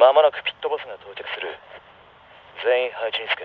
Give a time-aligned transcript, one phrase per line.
[0.00, 1.48] まもなくピットボスが到着する。
[2.64, 3.44] 全員配置につけ。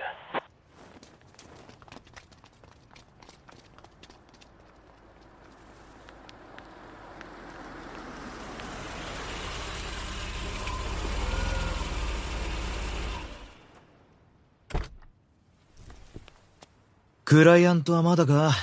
[17.25, 18.53] クライアントはまだか？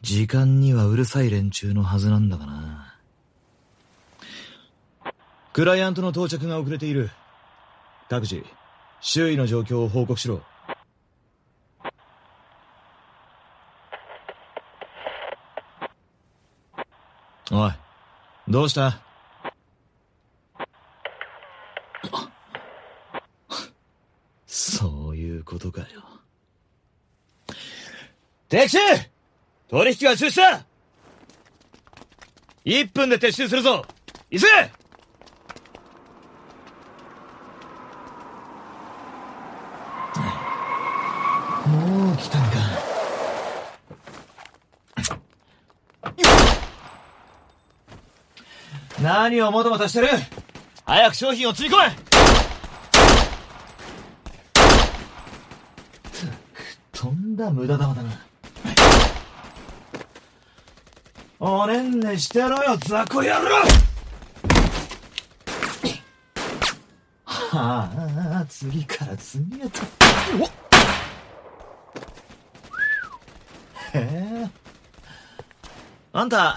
[0.00, 2.71] 時間にはうるさい連中のはずなんだがな。
[5.52, 7.10] クライアントの到着が遅れている。
[8.08, 8.42] 各自、
[9.00, 10.40] 周囲の状況を報告しろ。
[17.50, 17.72] おい、
[18.48, 18.98] どうした？
[24.46, 25.86] そういうことかよ。
[28.48, 28.78] 敵地
[29.68, 30.64] 取引は中止だ
[32.64, 33.84] !1 分で撤収するぞ
[34.30, 34.46] 急げ
[41.66, 42.58] もう来たんか。
[49.12, 50.08] 何をもともとしてる？
[50.86, 51.92] 早く商品を積み込め
[56.90, 58.10] とんだ無駄玉だな。
[61.40, 63.56] おねんねしてろよ、雑魚野郎
[67.26, 67.90] は
[68.40, 69.82] あ、次から次へと。
[73.92, 74.08] へ
[74.44, 74.48] え。
[76.14, 76.56] あんた、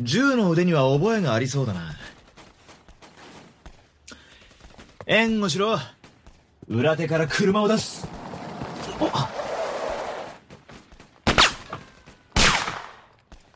[0.00, 1.94] 銃の腕には覚えがありそうだな。
[5.06, 5.78] 援護しろ。
[6.68, 8.08] 裏手から車を出す。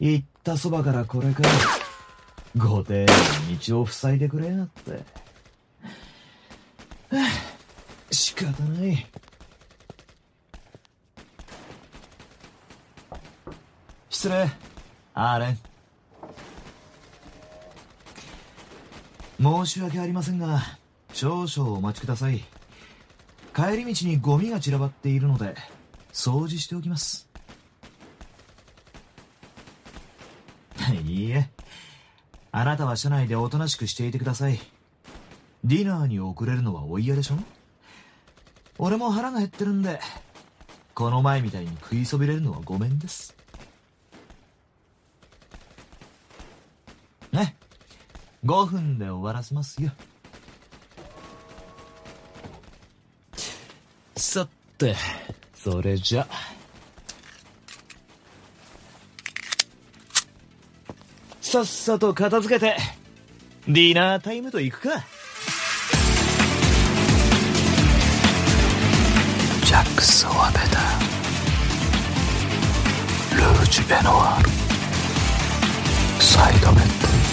[0.00, 1.42] 行ったそばからこれか。
[2.56, 3.06] ご丁寧
[3.48, 4.92] に道を塞いでくれやって。
[4.92, 4.98] は
[7.12, 9.06] あ、仕方ない。
[14.08, 14.50] 失礼、
[15.14, 15.58] アーレン。
[19.40, 20.60] 申し訳ありませんが、
[21.12, 22.44] 少々お待ちください。
[23.54, 25.54] 帰り道にゴミが散らばっているので、
[26.12, 27.28] 掃除しておきます。
[31.04, 31.50] いいえ。
[32.50, 34.58] あなたは車内でおとなしくしていてください。
[35.64, 37.36] ディナーに遅れるのはお嫌でしょ？
[38.78, 40.00] 俺も腹が減ってるんで、
[40.94, 43.36] この前みたいに食いそびれるのはごめんです。
[47.32, 47.56] ね。
[48.44, 49.90] 5分で終わらせますよ。
[54.16, 54.94] さて、
[55.54, 56.26] それじゃ。
[61.40, 62.76] さっさと片付けて、
[63.66, 65.04] ディナータイムと行くか。
[69.64, 70.80] ジャックスを浴びた。
[73.36, 74.50] ルージュ・エノワール。
[76.22, 77.27] サイドベッド。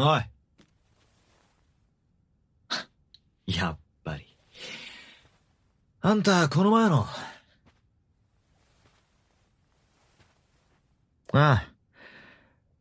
[0.00, 0.22] おい。
[3.48, 4.24] やっぱり。
[6.02, 7.04] あんた、この前の。
[11.32, 11.66] ああ。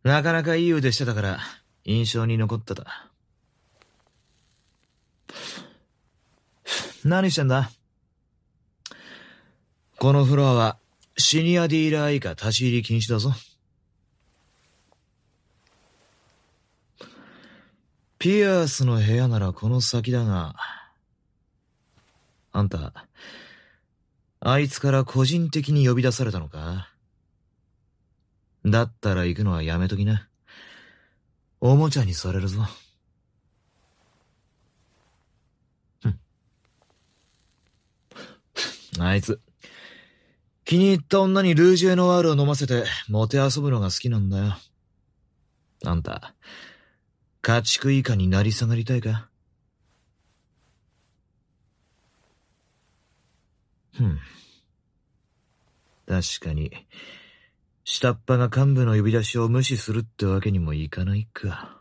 [0.03, 1.39] なかなかいい腕してたから、
[1.85, 3.09] 印象に残ってた。
[7.03, 7.71] 何してんだ？
[9.97, 10.77] このフロアは、
[11.17, 13.33] シニアディーラー以下立ち入り禁止だぞ。
[18.27, 20.53] ピアースの部屋ならこの先だが、
[22.51, 22.91] あんた、
[24.41, 26.89] あいつから個人的に呼び出されたのか？
[28.65, 30.27] だったら行くのはやめときな。
[31.61, 32.67] おもちゃにされるぞ。
[38.99, 39.39] あいつ、
[40.65, 44.57] 気に入った女にルージュエノワールを飲ませて、モテ遊ぶのが好きなんだよ。
[45.85, 46.33] あんた、
[47.47, 49.29] 家畜以下になり下がりたいか？
[53.93, 54.19] ふん。
[56.05, 56.73] 確かに、
[57.85, 61.77] 下っ端が幹部の呼び出しを無視するってわけにもいかないか。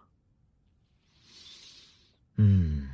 [2.38, 2.88] うん。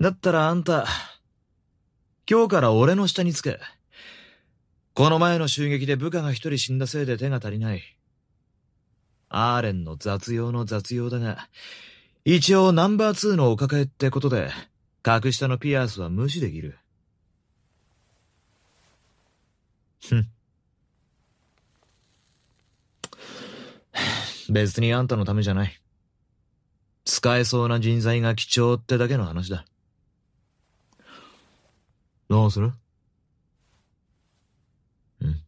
[0.00, 0.86] だったらあんた、
[2.30, 3.58] 今日から俺の下につく。
[4.94, 7.82] この前の襲撃で部下が一人死んだせいで手が足りない。
[9.28, 11.48] アーレンの雑用の雑用だが、
[12.24, 14.50] 一応ナンバー2のお抱えってことで、
[15.02, 16.78] 格下のピアースは無視できる。
[20.00, 20.28] ふん。
[24.50, 25.80] 別にあんたのためじゃない。
[27.04, 29.64] 使えそうな人材が貴重ってだけの話だ。
[32.28, 32.72] どうする
[35.20, 35.40] うん。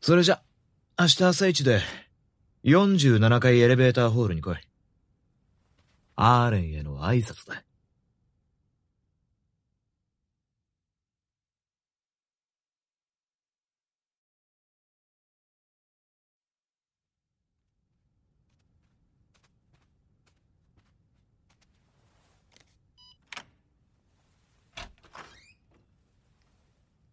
[0.00, 0.40] それじゃ、
[0.98, 1.82] 明日朝一で、
[2.64, 4.56] 47階エレベーターホールに来い。
[6.16, 7.62] アーレンへの挨拶だ。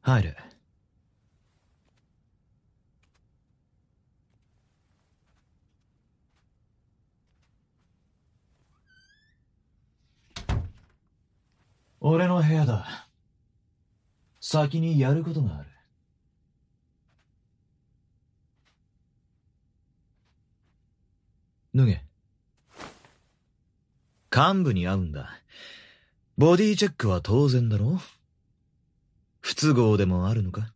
[0.04, 0.46] 入る。
[11.99, 13.07] 俺の部屋だ。
[14.39, 15.69] 先にやることがある。
[21.75, 22.03] 脱げ。
[24.35, 25.29] 幹部に会うんだ。
[26.38, 28.00] ボディチェックは当然だろ？
[29.41, 30.71] 不都合でもあるのか？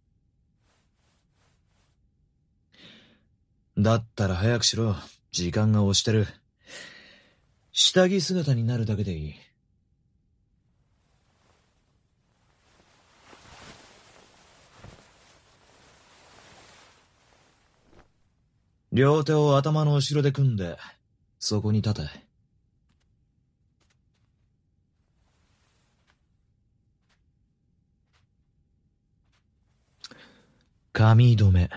[3.77, 4.95] だったら早くしろ。
[5.31, 6.27] 時間が押してる。
[7.71, 9.35] 下着姿になるだけでいい。
[18.91, 20.77] 両手を頭の後ろで組んで、
[21.39, 22.09] そこに立て。
[30.91, 31.69] 髪留め、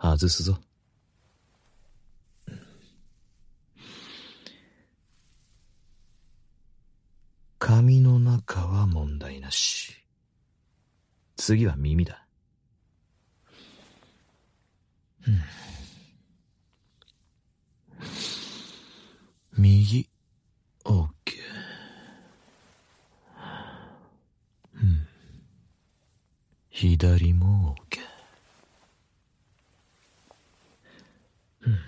[0.00, 0.56] 外すぞ。
[7.58, 9.94] 髪の中は問題なし。
[11.36, 12.26] 次は耳だ。
[15.28, 15.73] うん
[19.56, 20.08] 右、
[20.84, 21.38] オッケー。
[24.82, 25.06] うん。
[26.70, 28.04] 左もオッケー。
[31.68, 31.78] うん。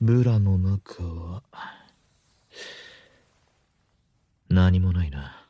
[0.00, 1.42] ブラの中は、
[4.48, 5.46] 何もないな。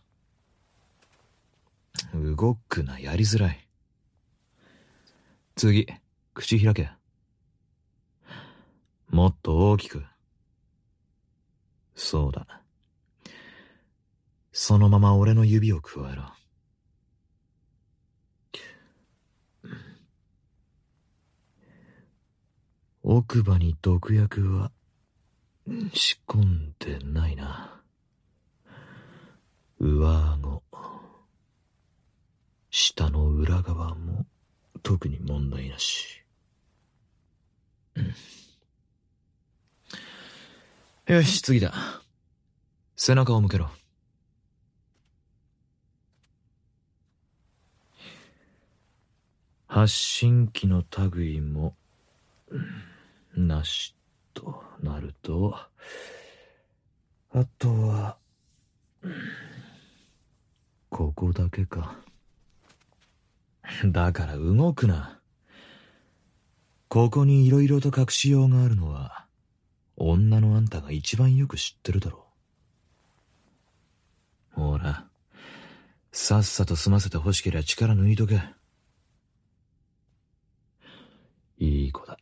[2.13, 3.69] 動くな、やりづらい。
[5.55, 5.87] 次、
[6.35, 6.91] 口開け。
[9.09, 10.05] もっと大きく。
[11.95, 12.63] そうだ。
[14.53, 16.33] そのまま俺の指を加えろ。
[23.03, 24.71] 奥歯に毒薬は
[25.93, 27.83] 仕込んでないな。
[29.81, 30.63] 上顎。
[32.71, 34.25] 下の裏側も
[34.83, 36.23] 特に問題なし。
[37.97, 38.15] うん
[41.07, 41.75] よし、次だ。
[42.95, 43.69] 背中を向けろ。
[49.67, 51.75] 発信機の類も、
[53.35, 53.97] なし
[54.33, 55.57] となると、
[57.33, 58.17] あとは、
[60.89, 61.97] ここだけか。
[63.87, 65.19] だから動くな。
[66.87, 69.27] ここに色々と隠しようがあるのは、
[70.05, 72.27] 女のあんたが一番よく知ってるだろ
[74.57, 74.61] う。
[74.61, 75.07] ほら、
[76.11, 78.43] さっさと済ませて欲しけりゃ力抜いとけ。
[81.59, 82.19] いい子だ。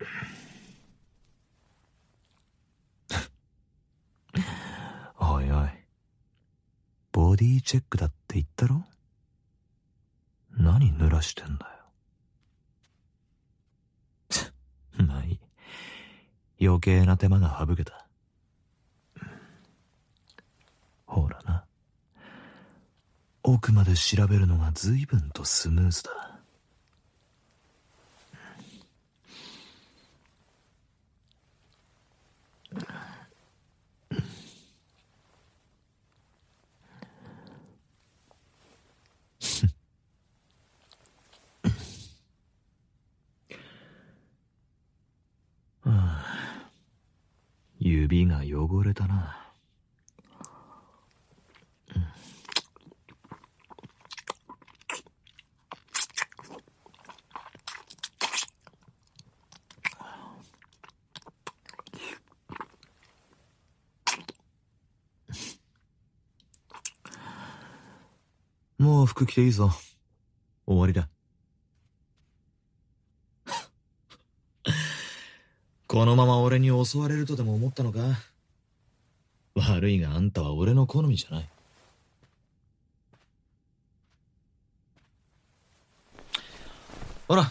[5.20, 5.68] おいおい。
[7.12, 8.84] ボディチェックだって言ったろ？
[10.50, 11.66] 何濡らしてんだ
[14.98, 15.06] よ。
[15.06, 15.40] まあいい。
[16.60, 18.06] 余計な手間が省けた。
[21.06, 21.64] ほらな。
[23.42, 26.30] 奥まで調べるのが随分とスムーズだ。
[47.82, 49.40] 指が汚れたな。
[69.30, 69.70] もう服着ていいぞ。
[70.66, 71.08] 終わりだ。
[75.86, 78.00] このまま俺に襲われるとでも思ったのか？
[79.54, 81.48] 悪いがあんたは俺の好みじゃない。
[87.28, 87.50] ほら。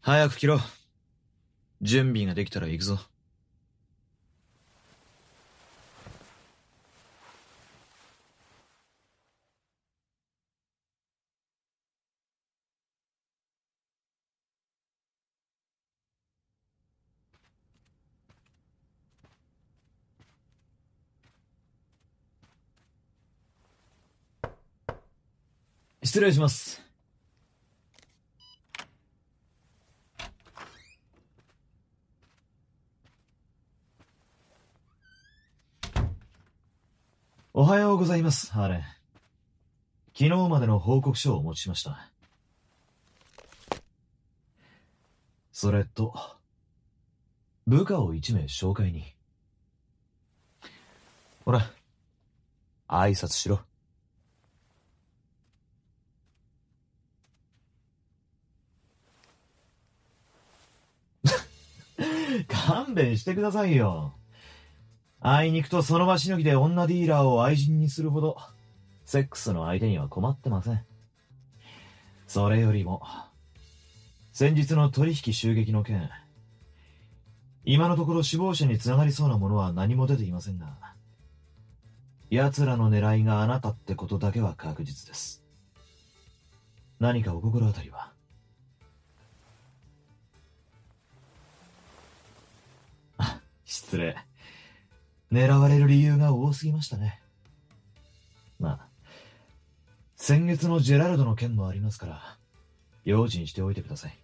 [0.00, 0.60] 早く着ろう。
[1.82, 2.98] 準備ができたら行くぞ。
[26.18, 26.82] 失礼します。
[37.54, 38.82] おはようございます、ハーレン。
[40.12, 42.10] 昨日までの報告書をお持ちしました。
[45.52, 46.16] それと、
[47.68, 49.04] 部下を一名紹介に。
[51.44, 51.70] ほら、
[52.88, 53.67] 挨拶しろ。
[62.48, 64.14] 勘弁してくださいよ。
[65.20, 68.36] あいにくとその場しのぎで女ディーラーを愛人にするほど、
[69.04, 70.84] セックスの相手には困ってません。
[72.26, 73.02] それよりも、
[74.32, 76.08] 先日の取引襲撃の件、
[77.64, 80.94] 今のところ死亡者につながりそうなものは何も出ていませんが、
[82.30, 85.42] 奴らの狙いがあなたってことだけは確実です。
[87.00, 88.12] 何かお心当たりは？
[93.68, 94.16] 失礼。
[95.30, 97.20] 狙われる理由が多すぎましたね。
[98.58, 98.88] まあ、
[100.16, 102.38] 先月のジェラルドの件もありますから、
[103.04, 104.18] 用心しておいてください。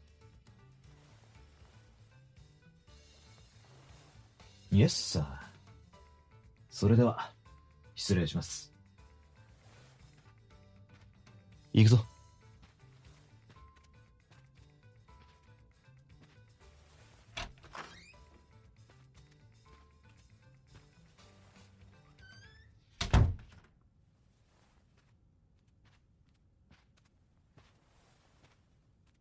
[4.72, 5.94] イエスさー。
[6.70, 7.30] それでは、
[7.94, 8.72] 失礼します。
[11.74, 12.13] 行くぞ。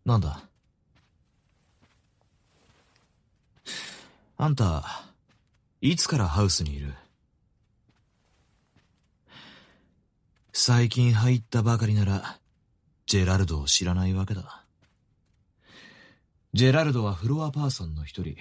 [0.05, 0.41] なんだ？
[4.38, 5.05] あんた、
[5.79, 6.93] いつからハウスにいる？
[10.51, 12.38] 最近入ったばかりなら、
[13.05, 14.65] ジェラルドを知らないわけだ。
[16.53, 18.36] ジェラルドはフロアパーソンの一人。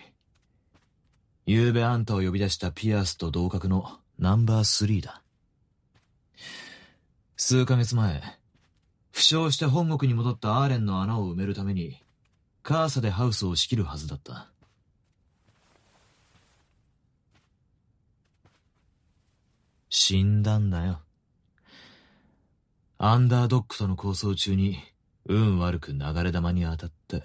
[1.47, 5.23] 昨夜あんたを呼び出したピアスと同格のナンバースリーだ。
[7.37, 8.23] 数ヶ月前、
[9.13, 12.03] 負傷して本国に戻ったアーレンの穴を埋めるために、
[12.63, 14.49] カーサでハウスを仕切るはずだった。
[19.91, 21.01] 死んだんだよ。
[22.97, 24.79] アンダードックとの構想中に、
[25.27, 27.23] 運悪く流れ弾に当たって。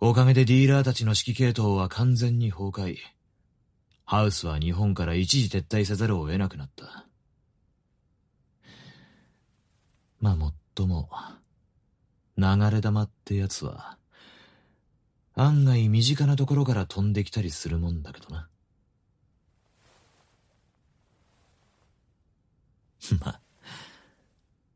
[0.00, 2.96] おかげでディーラーたちの指揮系統は完全に崩壊。
[4.04, 7.06] ハウスは日本から一時撤退せざるを得なくなった。
[10.22, 11.10] まあ、もっとも、
[12.38, 13.98] 流れ玉ってやつは、
[15.34, 18.48] 案外身近なところから飛んできたりするもんだけどな。
[23.18, 23.40] ま、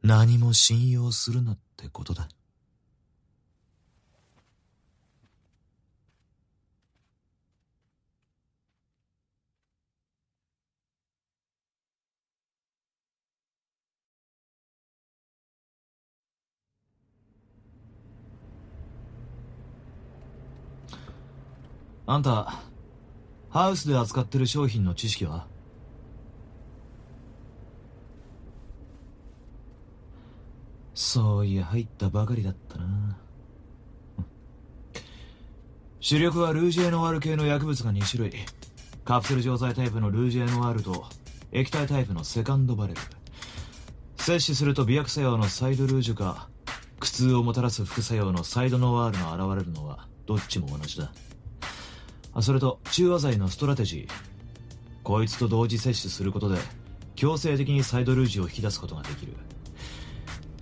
[0.03, 2.29] 何も信用するなってことだ。
[22.09, 22.63] あんた、
[23.51, 25.49] ハウスで扱ってる商品の知識は？
[30.95, 33.19] そういや、入ったばかりだったな。
[35.99, 38.35] 主力はルージエノワール系の薬物が2種類。
[39.05, 41.05] カプセル錠剤タイプのルージエノワールと、
[41.51, 43.01] 液体タイプのセカンドバレル。
[44.17, 46.49] 摂取すると媚薬作用のサイドルージュか、
[47.01, 51.13] 苦痛をもたらす副作用のサイドノワールが現れるのは、どっちも同じだ
[52.37, 54.13] あそれと中和剤のストラテジー。
[55.03, 56.59] こいつと同時摂取することで
[57.15, 59.33] 強制的にサイドルージを引き出すことができる。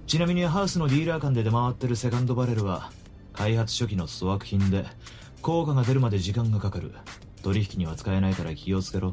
[0.07, 2.93] ちなみにハウスのディーラー間で出回ってるセカンドバレルは
[3.33, 4.85] 開発初期の粗悪品で
[5.43, 6.93] 効果が出るまで時間がかかる。
[7.43, 9.09] 取引には使えないから気をつけろ。
[9.09, 9.13] っ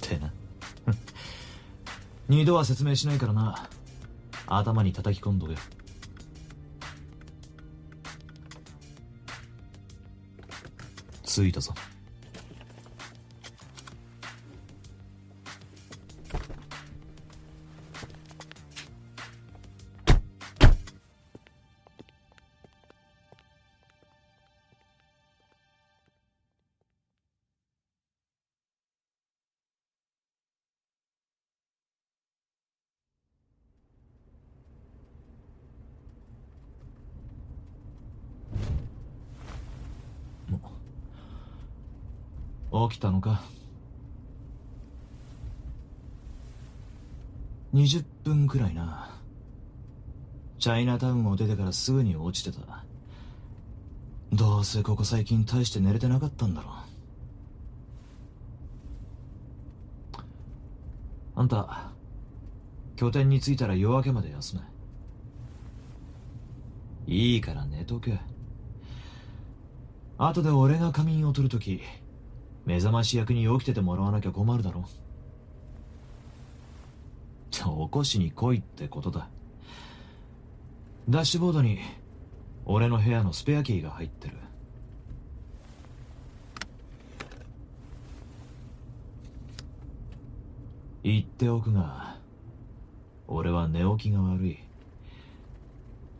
[0.00, 0.32] てな。
[2.28, 3.68] 二度は説明しないからな。
[4.48, 5.54] 頭に叩き込んどけ。
[11.34, 11.74] 着いたぞ。
[42.94, 43.42] 起きたのか
[47.74, 49.10] ？20分くらいな。
[50.60, 52.84] チャイナタウンを出てからすぐに落ちてた。
[54.32, 56.72] どうせここ最近大して寝れてなかったんだろう。
[61.34, 61.90] あんた
[62.94, 64.62] 拠点に着いたら夜明けまで休め。
[67.08, 68.20] いいから寝とけ。
[70.16, 71.80] 後で俺が仮眠を取るとき
[72.66, 74.84] 目覚まし役に起きててもらわなきゃ困るだろ
[77.50, 79.28] じゃ起こしに来いってことだ。
[81.08, 81.78] ダッシュボードに
[82.64, 84.34] 俺の部屋のスペアキーが入ってる。
[91.02, 92.16] 言っておくが
[93.28, 94.58] 俺は寝起きが悪い。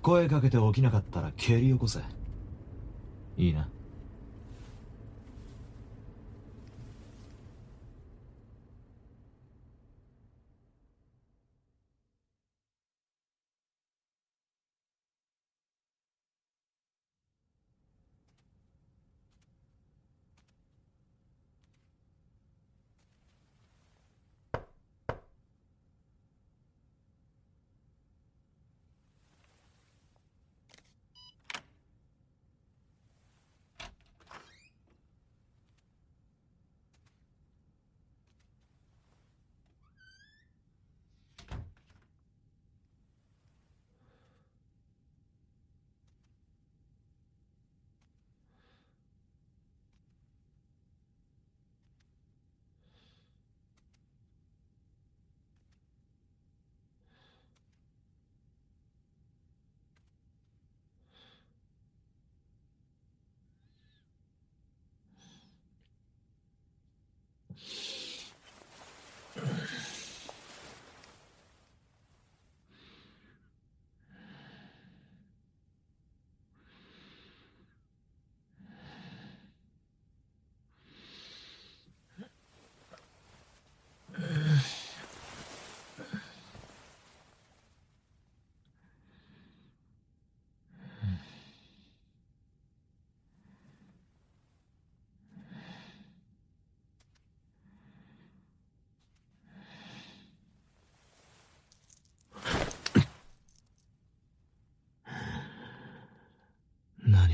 [0.02, 2.00] 声かけて起きなかったら蹴り起こせ。
[3.38, 3.68] いいな。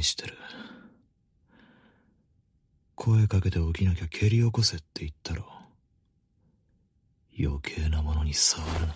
[0.00, 0.34] にしてる。
[2.94, 5.44] 声かけて起きなきゃ蹴り起こせって言ったろ。
[7.38, 8.86] 余計なものに触る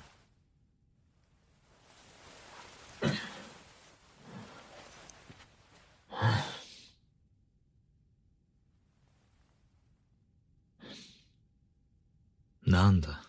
[12.66, 13.24] ななんだ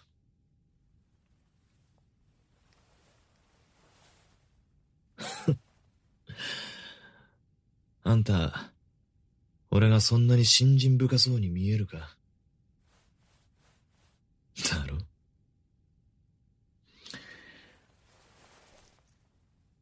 [8.07, 8.69] あんた、
[9.75, 12.07] 俺がそんなに信心深そうに見えるかだ
[14.87, 14.97] ろ？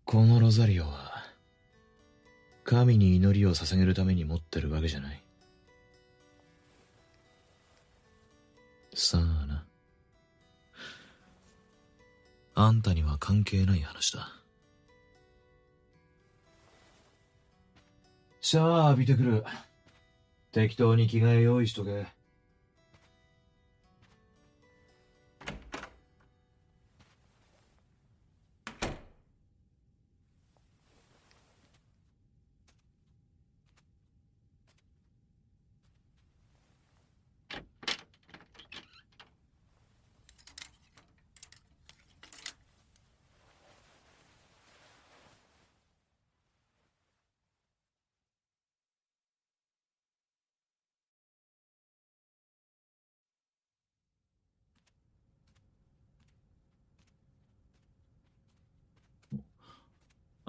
[0.03, 1.23] このロザリオは、
[2.63, 5.23] 神に祈りを捧げるために持ってるわけじゃない。
[8.95, 9.63] さあな。
[12.55, 14.27] あんたには関係ない話だ。
[18.41, 19.43] シャワー浴びてくる。
[20.53, 22.07] 適当に着替え用意しとけ。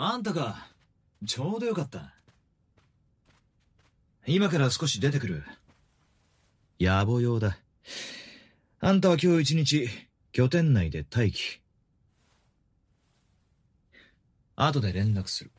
[0.06, 0.68] あんたか。
[1.24, 2.12] ちょうどよかった。
[4.26, 5.42] 今から少し出てくる。
[6.78, 7.56] 野暮用だ。
[8.80, 9.88] あんたは今日一日、
[10.30, 11.62] 拠点内で待機。
[14.56, 15.50] 後で連絡する。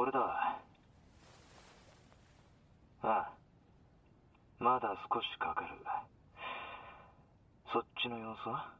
[0.00, 0.18] 俺だ。
[3.02, 3.30] ああ
[4.58, 5.68] まだ少しかかる。
[7.70, 8.72] そっちの様子は？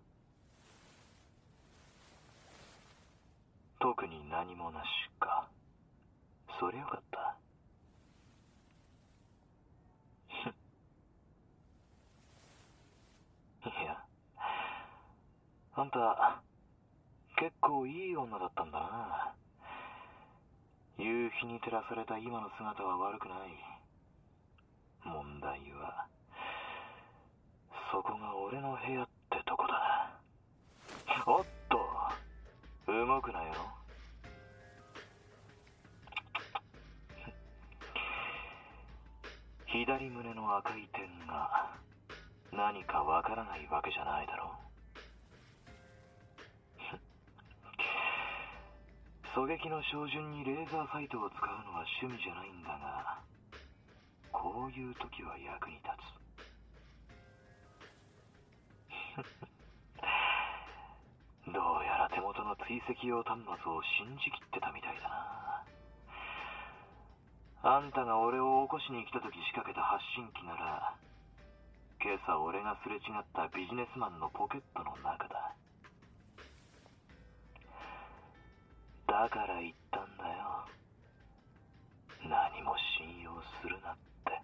[3.80, 4.86] 特に何もなし
[5.20, 5.46] か。
[6.58, 7.36] それよかった。
[13.68, 14.02] いや
[15.74, 16.40] あんた
[17.36, 19.34] 結構いい女だったんだな。
[21.00, 23.38] 夕日に照らされた今の姿は悪くない。
[25.02, 26.06] 問題は
[27.90, 30.20] そこが俺の部屋ってとこだ
[31.26, 31.78] おっと
[32.86, 33.48] 動くなよ。
[39.68, 41.70] 左胸の赤い点が
[42.52, 44.69] 何かわからないわけじゃないだろう。
[49.30, 53.22] 狙撃の照準にレーザーサイトを使うのは趣味じゃないんだが
[54.32, 56.02] こういう時は役に立つ。
[61.54, 65.64] どうやら手元の追跡用端末を信じきってたみたいだな。
[67.62, 70.94] あんたが俺を起こしに来た時仕掛けた発信機なら
[72.02, 75.54] 今朝俺がすれ違ったビジネスマンのポケットの中だ。
[79.10, 80.64] だから言ったんだよ。
[82.22, 84.40] 何も信用するなって。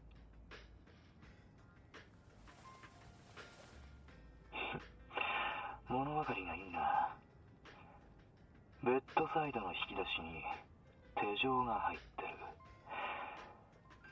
[5.89, 7.15] 物分かりがいいな。
[8.83, 10.43] ベッドサイドの引き出しに
[11.15, 12.35] 手錠が入ってる。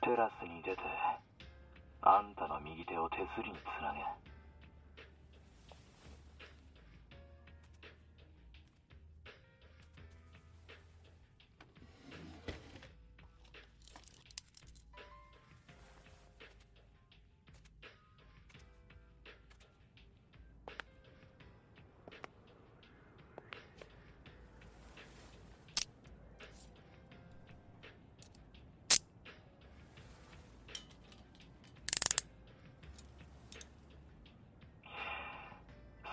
[0.03, 0.81] テラスに出て
[2.01, 3.99] あんたの右手を手すりにつなげ。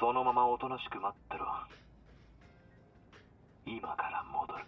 [0.02, 1.46] そのままおとなしく待ってろ。
[3.64, 4.64] 今から戻る。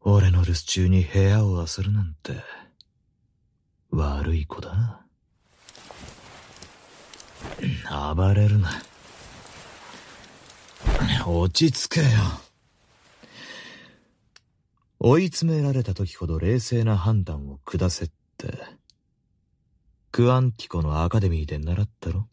[0.00, 2.32] 俺の留守中に部屋を漁るなんて、
[3.92, 5.00] 悪い子だ。
[8.16, 8.70] 暴れるな。
[11.26, 12.08] 落ち着けよ。
[14.98, 18.58] 追い詰められた時ほど冷静な判断を下せって、
[20.10, 22.28] クアンティコのアカデミーで習ったろ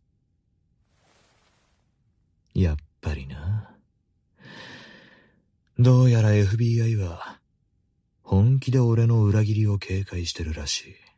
[2.54, 3.76] やっぱりな。
[5.78, 7.40] どうやら FBI は、
[8.24, 11.09] 本気で俺の裏切りを警戒してるらしい。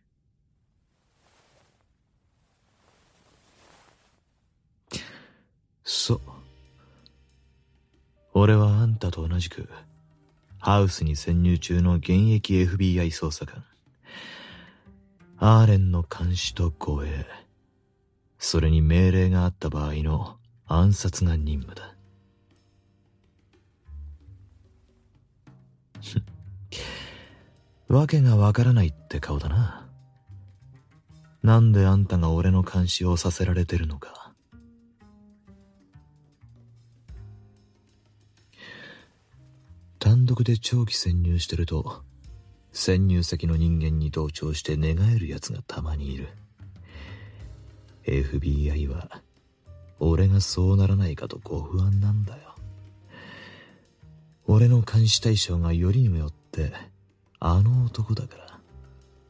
[5.93, 6.21] そう。
[8.33, 9.67] 俺はあんたと同じく、
[10.57, 13.65] ハウスに潜入中の現役 FBI 捜査官。
[15.37, 17.25] アーレンの監視と護衛。
[18.39, 21.93] それに命令があった場合の暗殺が任務だ。
[27.89, 29.89] わけがわからないって顔だな。
[31.43, 34.20] なんであんたが俺の監視をさせられてるのか。
[40.01, 42.01] 単独で長期潜入してると、
[42.73, 46.29] 潜入先の人間に同調して寝返る奴がたまにいる。
[48.07, 49.21] FBI は、
[49.99, 52.55] 俺がそうならないかとご不安なんだよ。
[54.47, 56.73] 俺の監視対象がよりにもよって、
[57.39, 58.59] あの男だから、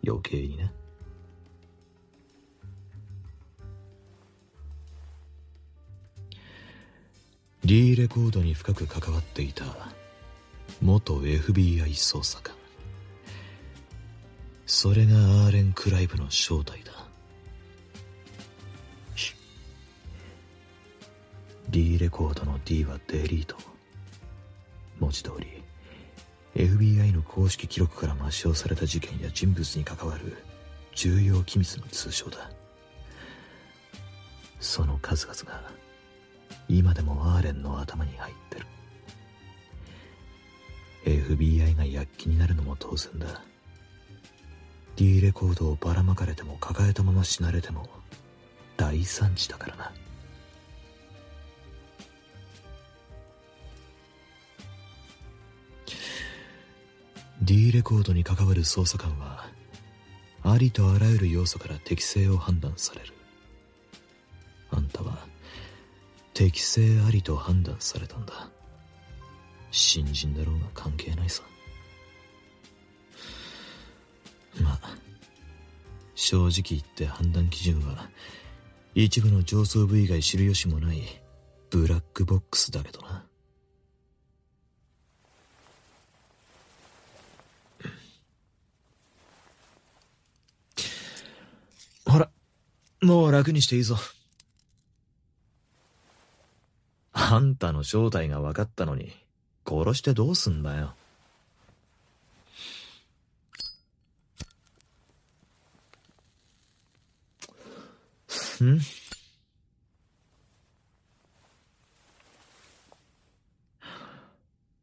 [0.07, 0.71] 余計にな。
[7.65, 9.65] D レコードに深く関わっていた
[10.81, 12.55] 元 FBI 捜査官。
[14.65, 15.15] それが
[15.45, 16.91] アーレン・クライブの正体だ。
[21.69, 23.55] D レコードの D はデリート。
[24.99, 25.63] 文字通り
[26.55, 30.37] FBI の公式記録から抹消された事件や人物に関わる
[30.93, 32.49] 重要機密の通称だ。
[34.59, 35.63] その数々が
[36.67, 38.65] 今でもアーレンの頭に入ってる。
[41.05, 43.41] FBI が躍起になるのも当然だ。
[44.95, 47.89] D レコードをばらまかれても抱えたまま死なれても
[48.77, 49.91] 大惨事だからな。
[57.41, 59.47] D レコードに関わる捜査官は
[60.43, 63.13] ありとあらゆる要素から適性を判断される。
[64.69, 65.25] あんたは
[66.33, 68.49] 適性ありと判断されたんだ。
[69.71, 71.43] 新人だろうが関係ないさ。
[74.61, 74.79] まあ
[76.13, 78.09] 正直言って判断基準は
[78.93, 81.01] 一部の上層部以外知る由もない
[81.69, 83.25] ブラックボックスだけどな。
[92.05, 92.29] ほら
[93.01, 93.95] もう楽にしていいぞ。
[97.13, 99.13] あんたの正体が分かったのに
[99.67, 100.95] 殺してどうすんだよ
[108.63, 108.79] ん？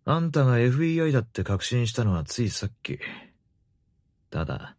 [0.05, 2.99] あんたが FBI だって確信したのはついさっき。
[4.31, 4.75] ただ、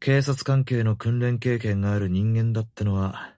[0.00, 3.34] 警察関係の訓練経験がある人間だってのは、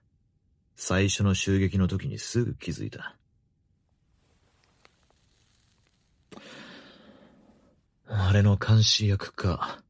[0.75, 3.18] 最初の襲撃の時にすぐ気づいた。
[8.11, 9.83] あれの監視役か。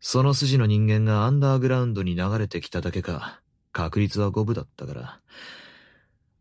[0.00, 5.20] その筋の人間がアンダーグラウンドに流れてきただけか、確率は五分だったから、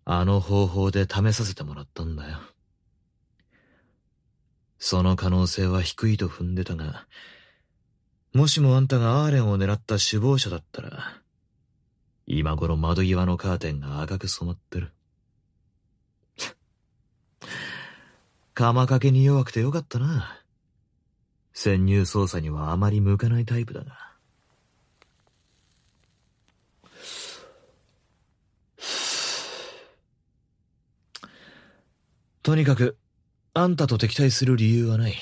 [0.05, 2.37] あの方法で試させてもらったんだよ。
[4.79, 7.05] その可能性は低いと踏んでたが、
[8.33, 11.21] もしもあんたがアーレンを狙った首謀者だったら、
[12.27, 14.93] 今頃窓際のカーテンが赤く染まってる。
[18.53, 20.46] 釜かけに弱くてよかったな。
[21.59, 23.97] 潜入捜査にはあまり向かないタイプだが。
[32.43, 32.95] とにかく、
[33.55, 35.15] あんたと敵対する理由はない。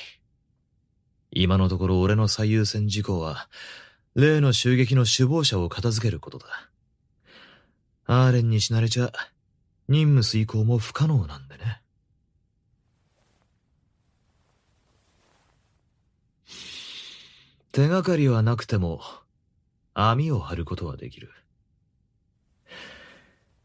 [1.32, 3.48] 今のところ俺の最優先事項は、
[4.14, 6.48] 例の襲撃の首謀者を片付けることだ。
[8.08, 9.14] アーレンに死なれちゃ、
[9.88, 11.85] 任務遂行も不可能なんでね。
[17.76, 19.02] 手がかりはなくても、
[19.94, 21.30] 網を張ることはできる。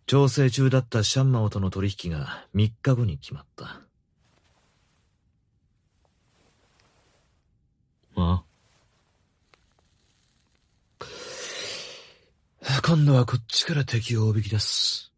[0.09, 3.83] 調整中だったシャンマオとの取引が3日後に決まった。
[8.17, 8.43] あ
[12.83, 15.10] 今度はこっちから敵をおびき出す。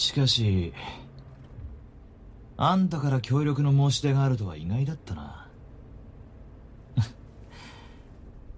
[0.00, 0.72] しかし、
[2.56, 5.46] あんたから協力の申し出があるとは意外だったな。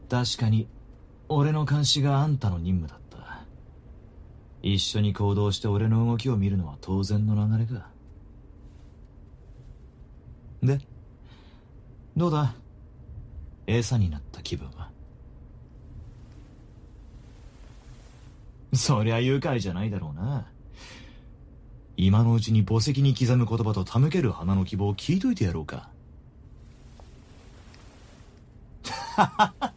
[0.08, 0.68] 確かに、
[1.28, 3.44] 俺の監視があんたの任務だった。
[4.62, 7.90] 一緒に行動して俺の動きを見るのは当然の流れか。
[10.62, 10.78] で
[12.16, 12.54] どうだ？
[13.66, 14.92] 餌になった気分は？
[18.72, 20.51] そりゃ愉快じゃないだろうな
[22.04, 25.88] 今のうちに墓石に刻む言葉と手向ける花の希望を聞いといてやろうか。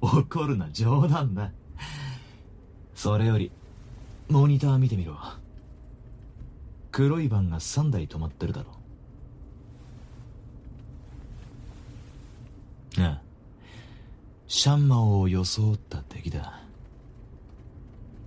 [0.00, 1.50] 怒るな冗談だ。
[2.94, 3.50] それより
[4.28, 5.18] モニター見てみろ。
[6.92, 8.70] 黒いバンが3台止まってるだろ
[12.98, 13.22] ああ
[14.46, 16.62] シャンマオを装った敵だ。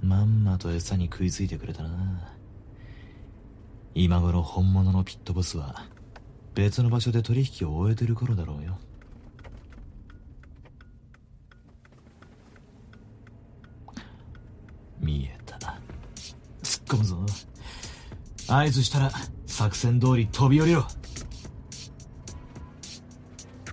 [0.01, 2.33] まんまと餌に食いついてくれたな。
[3.95, 5.86] 今頃本物のピットボスは
[6.56, 8.79] 別の場所で取引を終えてる頃だろうよ。
[14.99, 15.58] 見えた。
[16.63, 17.25] 突っ込むぞ。
[18.47, 19.12] 合図したら
[19.45, 20.88] 作戦通り飛び降りろ。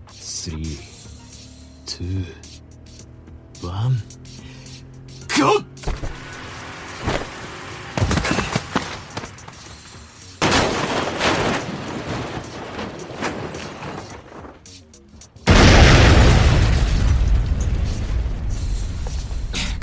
[0.09, 0.91] 3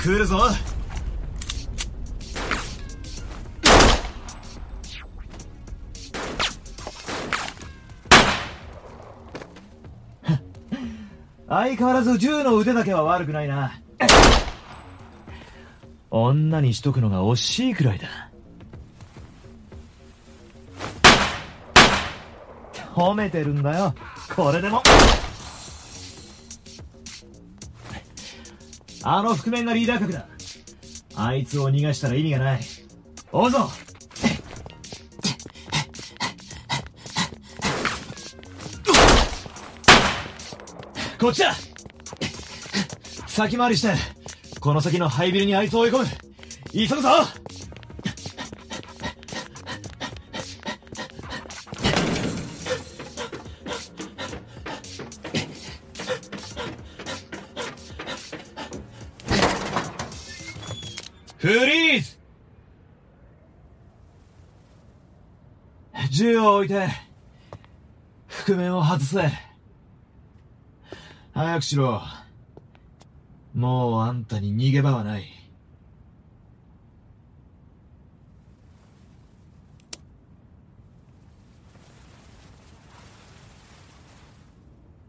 [0.08, 0.40] 来るぞ。
[11.46, 13.78] 相変わらず銃の腕だけは悪くないな。
[16.10, 18.08] 女にしとくのが惜しいくらいだ。
[22.94, 23.94] 褒めてるんだよ。
[24.34, 24.82] これでも。
[29.10, 30.26] あの覆面がリーダー格だ。
[31.16, 32.60] あいつを逃がしたら意味がない。
[33.32, 33.70] 追うぞ
[41.18, 41.54] こっちだ。
[43.26, 43.94] 先回りして
[44.60, 46.06] この先のハイビルにあいつを追い込む。
[46.70, 47.08] 急ぐぞ。
[66.68, 66.88] て
[68.28, 69.30] 覆面を外せ。
[71.32, 72.02] 早くしろ。
[73.54, 75.24] もうあんたに逃げ場はない。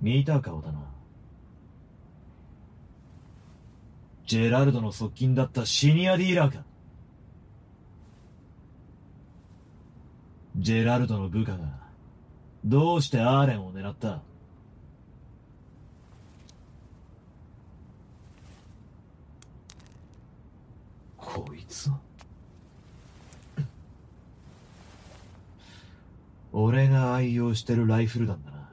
[0.01, 0.79] 見た顔だな。
[4.25, 6.68] ジェラルドの側近だったシニアディーラーか。
[10.59, 11.59] ジェラルドの部下が
[12.65, 14.21] どうしてアーレンを狙った？
[21.15, 21.97] こいつは。
[26.51, 28.69] 俺が愛用してるライフル弾だな。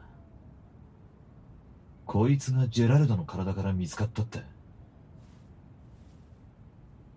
[2.04, 4.42] こいつがジェラルドの体から見つかったって。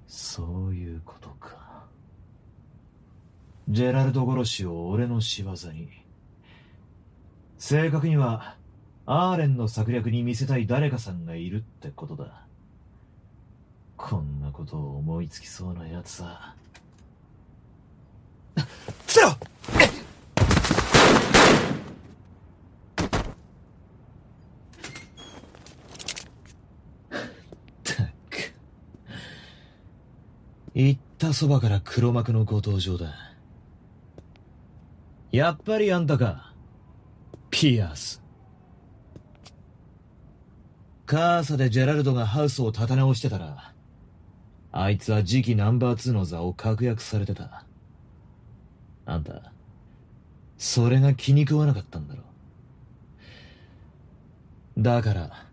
[0.08, 1.59] そういうことか。
[3.70, 5.90] ジェラルド殺しを俺の仕業に。
[7.60, 8.56] 正確には
[9.06, 12.48] アーレンの策略に見せたい誰かさんがいるってことだ。
[13.96, 16.56] こんなことを思いつきそうなやつは。
[19.06, 19.38] 来たっ
[27.84, 27.94] た
[28.32, 28.54] く。
[30.74, 33.29] 行ったそばから黒幕のご登場だ
[35.32, 36.54] やっぱりあんたか
[37.50, 38.22] ピアース
[41.06, 43.74] カーサでジェラルドがハウスを立て直してたら
[44.72, 47.66] あいつは次期ナンバー2の座を確約されてた。
[49.06, 49.52] あんた、
[50.58, 52.22] それが気に食わなかったんだろ。
[54.78, 55.46] だから、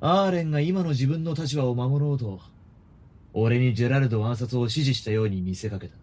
[0.00, 2.40] アーレンが今の自分の立場を守ろうと、
[3.32, 6.01] 俺にジェラルド暗殺を指示したように見せかけた。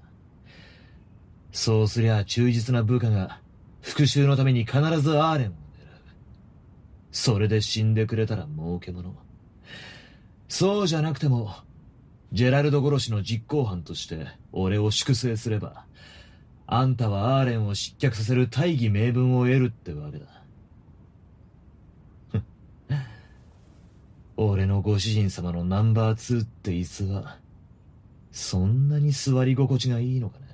[1.51, 3.41] そうすりゃ忠実な部下が
[3.81, 5.55] 復讐のために必ずアーレンを狙う。
[7.11, 9.15] それで死んでくれたら儲けもの。
[10.47, 11.53] そうじゃなくても、
[12.31, 15.85] ジェラルド殺しの実行犯として俺を粛清すれば、
[16.67, 20.25] あんたはアーレンを失脚させる大義名分を得るってわけだ。
[24.37, 27.39] 俺のご主人様のナンバー2って椅子は、
[28.31, 30.48] そんなに座り心地がいいのかね。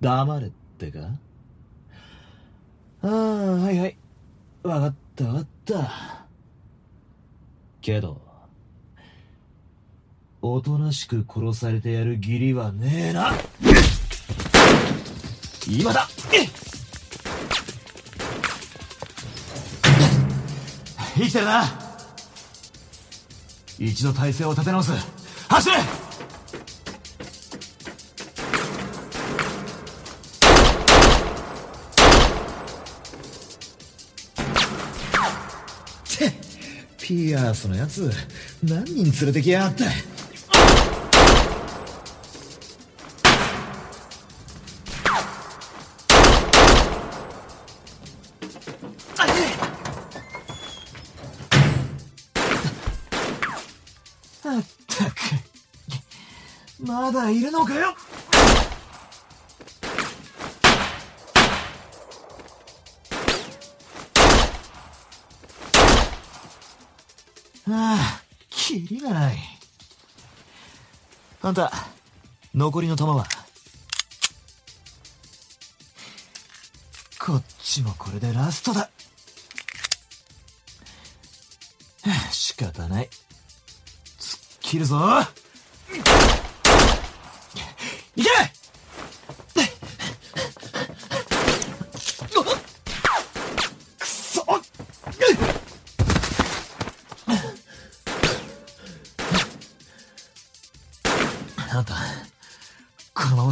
[0.00, 1.00] 黙れってか？
[3.02, 3.96] ああ、はいはい。
[4.62, 6.26] わかったわかった。
[7.80, 8.20] けど、
[10.42, 13.32] おとなしく殺されてやる義理はねえな。
[15.68, 16.08] 今だ
[21.16, 21.64] 生きてるな
[23.78, 24.92] 一度体勢を立て直す
[25.48, 25.76] 走れ
[37.08, 38.10] ピアースのやつ
[38.62, 39.84] 何人連れてきやがって。
[56.78, 57.94] まだいるのかよ。
[67.70, 69.36] ああ、キリがない。
[71.42, 71.70] あんた、
[72.54, 73.26] 残りの弾は？
[77.18, 78.88] こっちもこれでラストだ。
[82.30, 83.10] 仕方ない。
[84.18, 84.98] 突っ切るぞ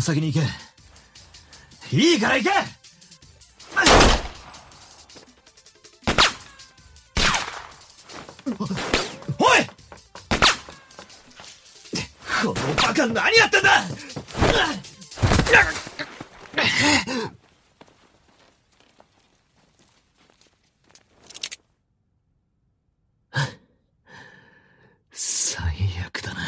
[0.07, 1.96] 先に行け。
[1.96, 2.50] いいから行け。
[8.46, 9.66] おい。
[12.40, 13.82] このバカ何やってんだ
[25.12, 25.64] 最
[26.07, 26.40] 悪だな。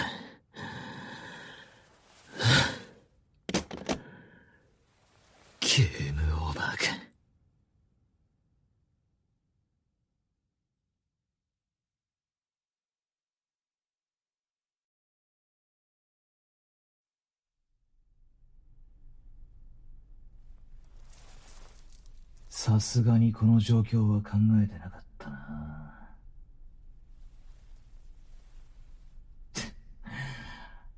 [5.61, 6.85] ゲームオーバーか。
[22.79, 25.95] さすがにこの状況は考えてなかったな。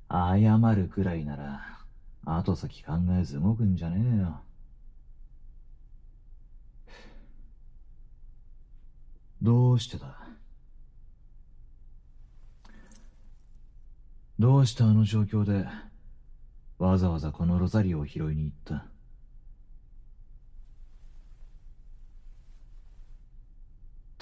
[0.07, 1.79] 謝るくらいなら、
[2.23, 4.41] 後先考えず動くんじゃねえよ。
[9.41, 10.19] どうしてだ？
[14.37, 15.65] どうしてあの状況で、
[16.77, 18.85] わざわざこのロザリオを拾いに行った？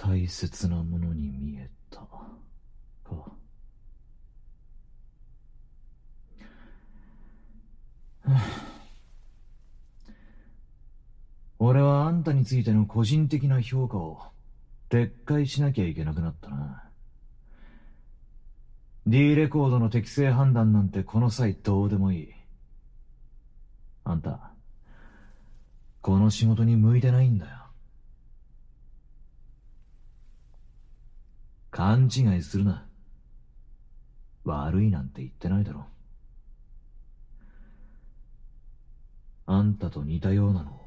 [0.10, 1.99] 大切なものに見えた。
[1.99, 2.26] か。
[11.60, 14.24] 俺はあんたについての個人的な評価を
[14.89, 16.89] 撤回しなきゃいけなくなったな。
[19.05, 22.34] D レコードの適正判断なんてこの際どうでもいい。
[24.05, 24.53] あんた、
[26.01, 27.59] この仕事に向いてないんだよ。
[31.80, 32.86] 勘違いするな。
[34.43, 35.86] 悪いなんて言ってないだろ。
[39.45, 40.80] あんたと似たようなのを。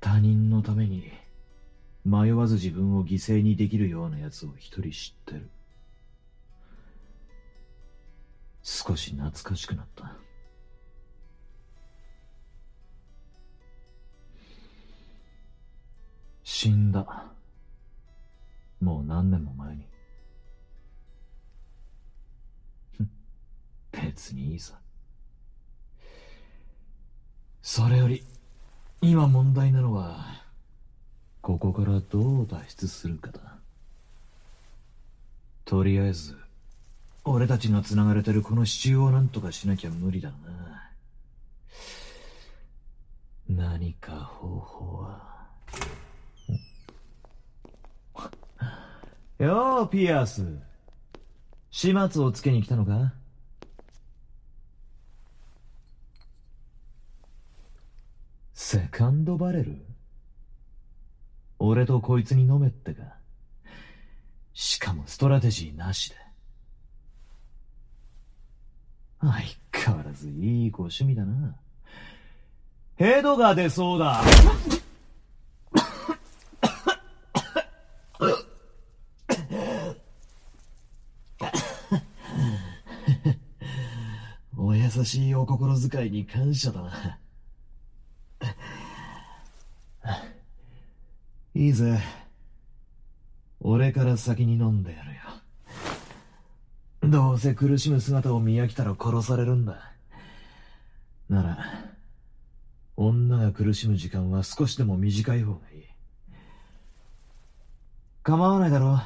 [0.00, 1.04] 他人のために
[2.04, 5.48] 迷わず自分を犠牲にできるような奴を一人知ってる。
[8.64, 10.16] 少し懐かしくなった。
[16.42, 17.35] 死んだ。
[18.80, 19.86] もう何年も前に。
[23.92, 24.78] 別にいいさ。
[27.62, 28.24] それより、
[29.00, 30.44] 今問題なのは、
[31.42, 33.58] ここからどう脱出するかだ。
[35.64, 36.36] とりあえず、
[37.24, 40.92] 俺たちが繋がれてるこの支柱をなんとかしなきゃ無理だな。
[43.48, 45.36] 何か方法は。
[49.38, 50.46] よう、ピアス。
[51.70, 53.12] 始末をつけに来たのか？
[58.54, 59.84] セカンドバレル？
[61.58, 63.02] 俺とこいつに飲めってか？
[64.54, 66.16] しかもストラテジーなしで。
[69.20, 69.34] 相
[69.70, 71.54] 変わらずいいご趣味だな。
[72.94, 74.22] ヘドが出そうだ。
[84.58, 87.18] お優しいお心遣いに感謝だな。
[91.54, 92.00] いいぜ。
[93.60, 95.20] 俺から先に飲んでやるよ。
[97.08, 99.92] どうせ苦しむ姿を見飽きたら殺されるんだ。
[101.28, 101.58] なら、
[102.96, 105.84] 女が苦しむ時間は少しでも短い方がいい。
[108.22, 109.00] 構わないだろ、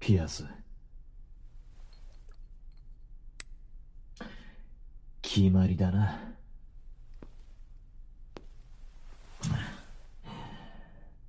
[0.00, 0.44] ピアス。
[5.30, 6.18] 決まりだな。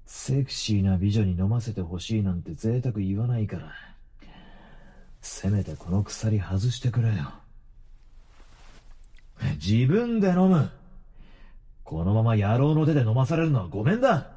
[0.05, 3.73] セクシーな美女に飲ませてほしいなんて贅沢言わないから。
[5.21, 7.33] せめてこの鎖外してくれよ。
[9.61, 10.71] 自分で飲む。
[11.83, 14.31] このまま野郎の手で飲まされるのはごめんだ。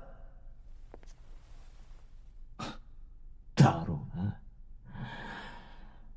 [3.54, 4.36] だろうな。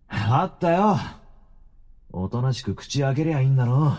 [0.09, 0.97] あったよ。
[2.18, 3.97] おとなしく口開けりゃいいんだろ。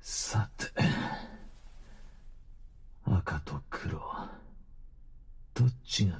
[0.00, 0.72] さて、
[3.04, 4.00] 赤と黒、
[5.52, 6.18] どっちが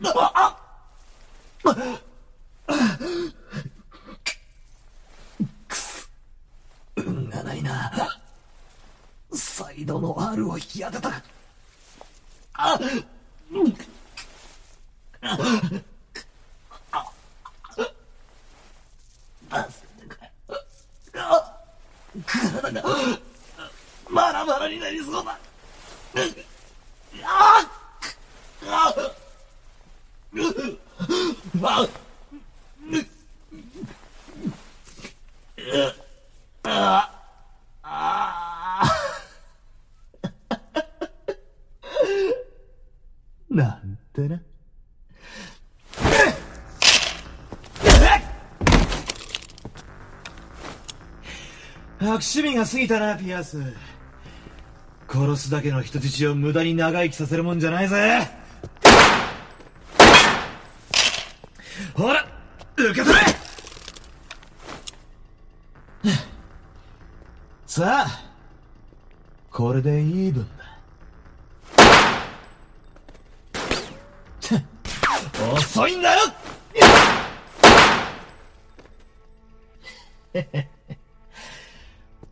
[0.00, 0.56] 出るか。
[6.96, 8.18] 運がないな。
[9.32, 11.22] サイドの R を引き当てた。
[12.54, 12.78] あ
[22.26, 22.82] 体が
[24.12, 25.38] バラバラになりそうだ。
[27.24, 27.66] あ
[28.66, 28.94] あ
[31.58, 31.88] あ
[36.62, 37.10] あ
[37.82, 38.84] あ
[43.50, 44.40] なんてな。
[51.98, 53.58] 悪趣味が過ぎたな、ピアス。
[55.08, 58.30] 殺すだけの人質を無駄に長生きさせるもんじゃないぜ。
[61.94, 62.24] ほら、
[62.76, 63.14] 受け取れ
[67.66, 68.24] さあ、
[69.50, 70.70] これでイーブンだ。
[75.54, 76.20] 遅いんだよ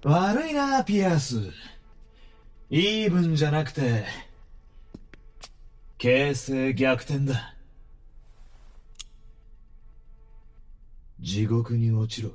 [0.03, 1.51] 悪いな、ピアス。
[2.71, 4.05] イーブンじゃなくて、
[5.97, 7.55] 形勢逆転だ。
[11.21, 12.31] 地獄に落ちろ。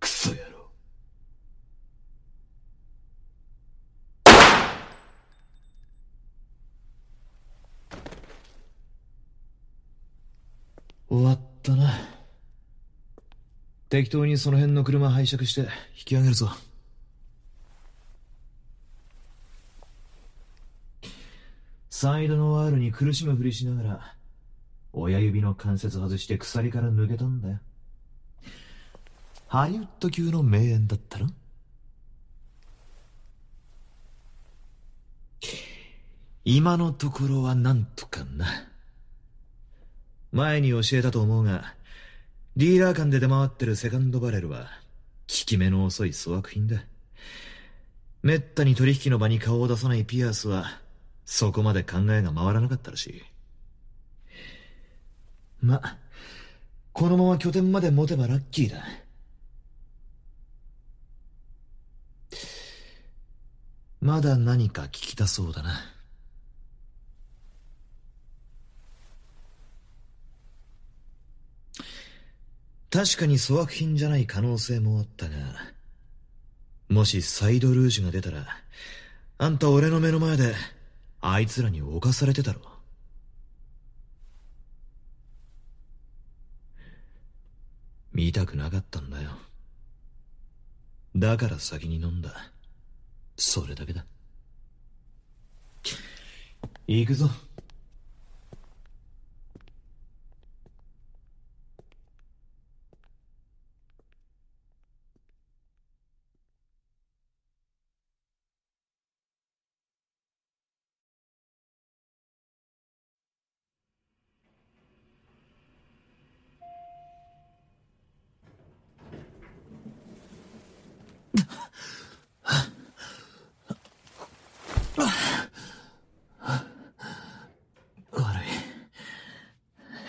[0.00, 0.60] クソ野郎。
[11.10, 11.92] 終わったな。
[13.88, 15.66] 適当にその辺の車拝借して引
[16.04, 16.48] き上げるぞ。
[21.90, 24.14] サイドの R に苦しむふりしながら、
[24.92, 27.58] 親指の関節外して鎖から抜けたんだよ。
[29.48, 31.26] ハリウッド級の名演だったろ
[36.44, 38.69] 今のところはなんとかな。
[40.32, 41.74] 前に教えたと思うが、
[42.56, 44.66] ディーラー間で出回ってるセカンドバレルは、効
[45.26, 46.84] き目の遅い粗悪品だ。
[48.22, 50.80] めったに取引の場に顔を出さないピアスは、
[51.24, 53.22] そこまで考えが回らなかったらしい。
[55.62, 55.80] ま、
[56.92, 58.84] このまま拠点まで持てばラッキーだ。
[64.00, 65.99] まだ何か聞きたそうだな。
[72.90, 75.32] 確かに粗悪品じゃない可能性もあったが、
[76.88, 78.44] もしサイドルージュが出たら、
[79.38, 80.54] あんた俺の目の前で、
[81.20, 82.60] あいつらに侵されてたろ。
[88.12, 89.30] 見たくなかったんだよ。
[91.14, 92.50] だから先に飲んだ。
[93.36, 94.04] それだけだ。
[96.88, 97.30] 行くぞ。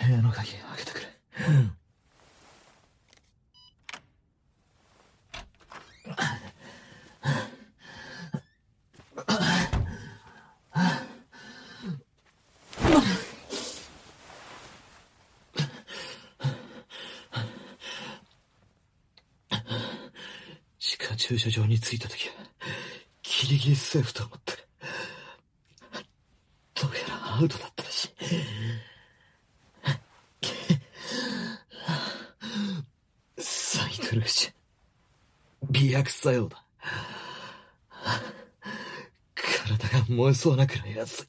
[0.04, 1.06] 部屋の鍵開けてくれ。
[20.78, 22.34] 地下駐車場に着いた時は、
[23.22, 24.58] ギリギリセーフと思ったが、
[26.74, 28.10] どうやらアウトだったらしい。
[33.40, 34.50] サイクルじゃ、
[35.70, 36.64] 美薬作用だ。
[39.36, 41.26] 体が燃えそうなくらい熱い。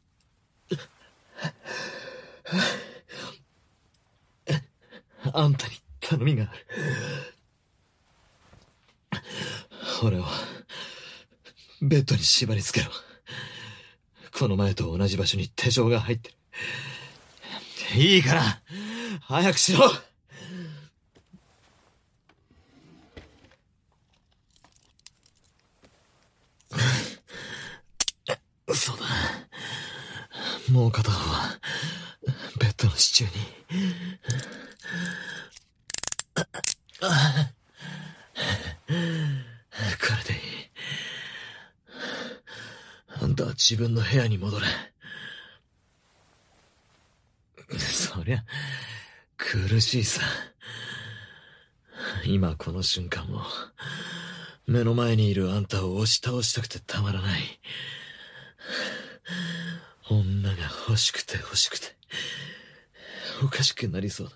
[5.32, 6.66] あんたに頼みがある。
[10.06, 10.26] 俺を、
[11.82, 12.91] ベッドに縛り付けろ。
[14.38, 16.30] この前と同じ場所に手錠が入って
[17.95, 18.01] る。
[18.01, 18.62] いいから、
[19.22, 19.80] 早くしろ
[28.74, 29.06] そうだ。
[30.70, 31.60] もう片方は、
[32.60, 33.54] ベッドの支柱に。
[39.99, 40.39] これでいい。
[43.22, 44.66] あんたは自分の部屋に戻れ。
[47.78, 48.44] そりゃ、
[49.36, 50.22] 苦しいさ。
[52.26, 53.42] 今この瞬間も、
[54.66, 57.42] 目の前にいるあんたを押し倒したくてたまらない。
[60.10, 60.56] 女が
[60.88, 61.88] 欲しくて欲しくて、
[63.44, 64.34] おかしくなりそうだ。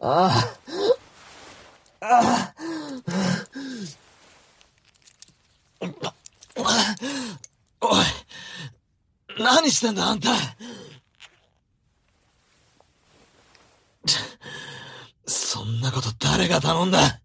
[0.00, 0.54] ああ。
[7.80, 8.04] おい、
[9.64, 10.28] 何してんだあんた。
[15.26, 17.22] そんなこと誰が頼んだ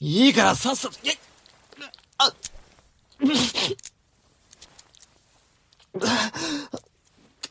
[0.00, 1.16] いいからさっさと、え
[2.18, 2.34] あ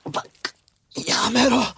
[0.09, 0.25] ば
[1.07, 1.73] やめろあ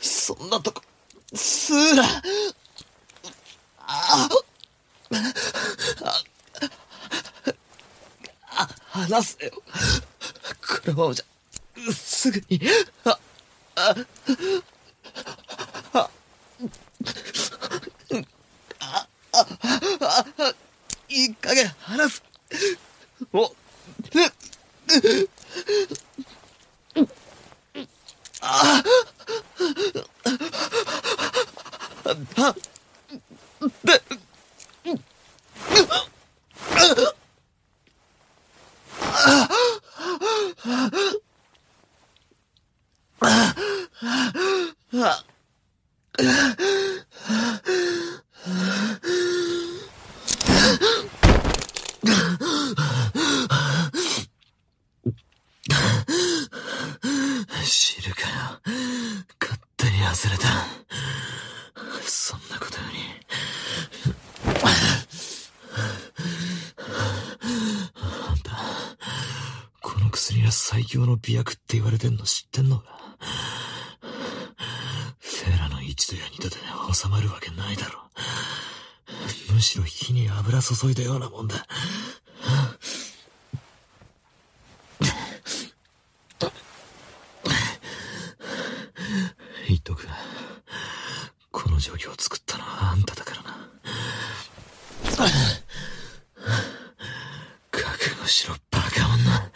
[0.00, 0.80] そんなとこ、
[1.34, 2.04] すーな
[3.78, 4.28] あ
[8.58, 9.52] あ、離せよ。
[9.52, 12.60] このままじゃ、すぐに、
[13.04, 13.18] あ、
[13.76, 13.94] あ、
[15.92, 16.10] あ、
[18.80, 19.46] あ、あ、
[20.38, 20.54] あ、
[21.08, 22.22] いい加減離す。
[23.32, 23.44] お、
[28.40, 28.82] あ、
[32.36, 32.54] あ、
[33.84, 34.00] で、
[57.64, 58.26] 知るかよ。
[59.40, 60.48] 勝手に忘れた。
[62.04, 62.98] そんなことより。
[67.94, 68.52] あんた、
[69.82, 72.84] この薬が最強の美薬って言われてんの知ってんのか？
[75.18, 76.56] セーラの一度や二度で
[76.92, 78.00] 収まるわけないだろ。
[79.52, 81.66] むしろ火に油注いだようなもんだ。
[89.68, 90.12] 言っとくが、
[91.50, 93.56] この状況を作ったのはあんただからな。
[97.70, 99.50] 覚悟しろ、バカ女。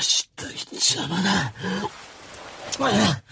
[0.00, 1.30] したい邪魔だ。
[1.30, 1.52] や
[2.78, 3.22] ばいな。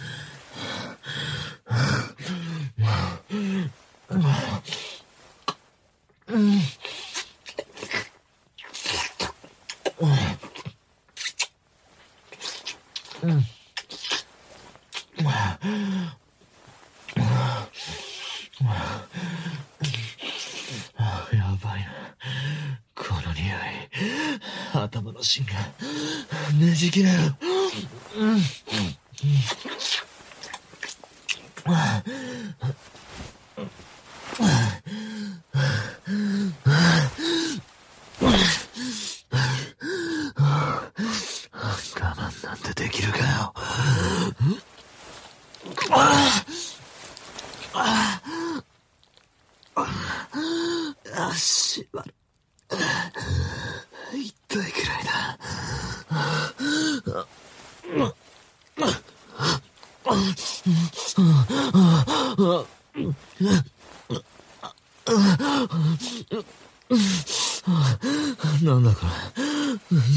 [22.95, 23.59] この匂い。
[24.75, 25.53] 頭のの芯が
[26.59, 27.19] ねじ切れる。
[28.19, 28.41] うん
[41.99, 43.53] 我慢なんてできるかよ。
[47.79, 48.21] あ
[49.75, 49.87] あ
[51.29, 52.05] 足は
[54.13, 55.39] 痛いくらいだ。
[68.63, 69.13] なんだこれ。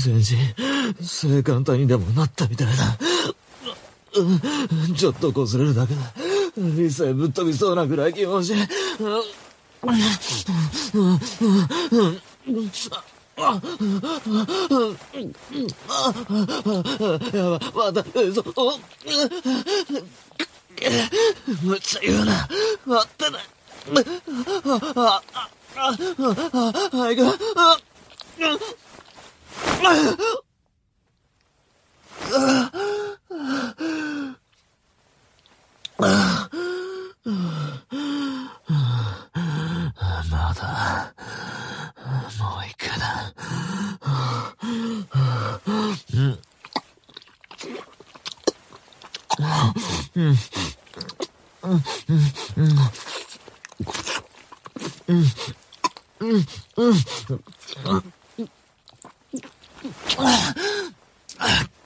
[0.01, 0.23] 全身、
[1.05, 2.97] 性感帯にでもなったみたいだ。
[4.95, 5.99] ちょっと擦れるだけで、
[6.79, 8.59] 理性ぶっ飛びそうなぐらい気持ちいい。
[17.37, 18.71] やば、まだ、えそ、お
[21.63, 22.47] むっちゃ言うな。
[22.85, 23.43] 待ってない。
[24.95, 25.95] あ、あ、あ、
[26.53, 27.23] あ、あ、いく。
[27.55, 27.77] あ、
[35.99, 36.07] ま
[40.55, 41.13] だ、
[42.39, 43.33] もう一回だ。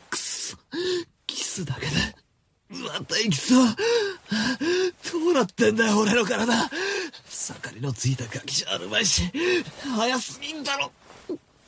[0.09, 0.57] くそ、
[1.25, 2.22] キスだけで、
[2.73, 3.67] また行きそう。
[5.11, 6.69] どうなってんだよ、俺の体。
[7.29, 9.23] 盛りのついたガキじゃあるまいし、
[9.95, 10.91] 早すぎんだろ。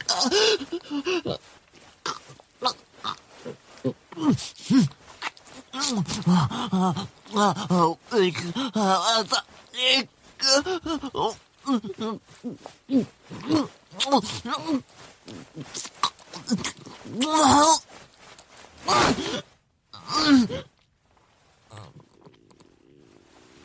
[0.08, 0.30] あ、
[7.36, 8.36] あ、あ、行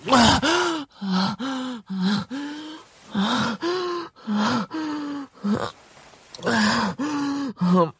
[0.06, 1.36] く、あ、
[7.58, 7.94] あ、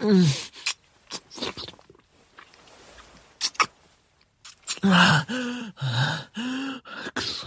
[0.00, 0.06] た、
[1.40, 1.62] 行く。
[7.14, 7.46] くそ、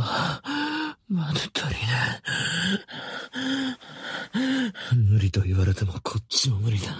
[1.10, 2.22] まだ足りない。
[4.96, 6.92] 無理と言われてもこっちも無理だ。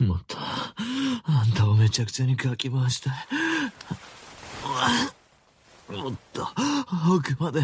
[0.00, 3.14] もっと、あんたをめちゃくちゃにかき回したい。
[5.88, 6.48] もっと、
[7.10, 7.60] 奥まで。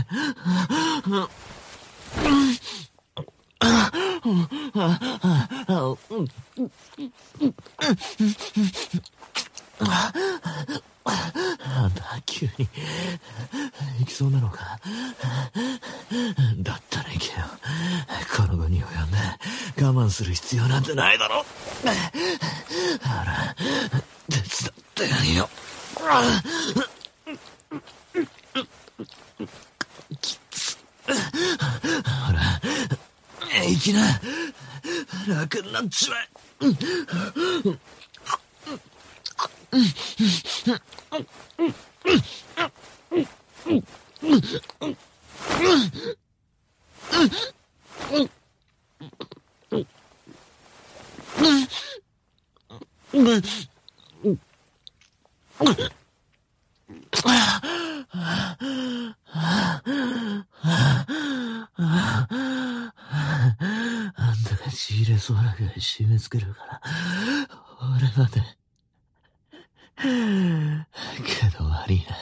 [3.59, 3.81] あ
[11.87, 11.91] ん。
[11.93, 12.53] た、急に、
[14.01, 14.79] 行きそうなのか。
[16.59, 17.47] だったら行けよ。
[18.37, 19.17] この後に及んで、
[19.85, 21.37] 我慢する必要なんてないだろ。
[21.37, 21.45] ほ
[21.87, 21.95] ら、
[24.29, 24.45] 手伝っ
[24.95, 25.49] てやるよ。
[30.21, 30.77] きつ。
[31.07, 31.12] ほ
[32.33, 32.61] ら、
[33.64, 34.21] 行きな。
[35.29, 36.29] 楽になっちまえ。
[57.27, 57.61] あ
[64.33, 66.81] んたがちぎれそうなぐらい締め付けるから、
[67.97, 68.41] 俺まで。
[70.03, 70.07] け
[71.59, 72.16] ど悪いな。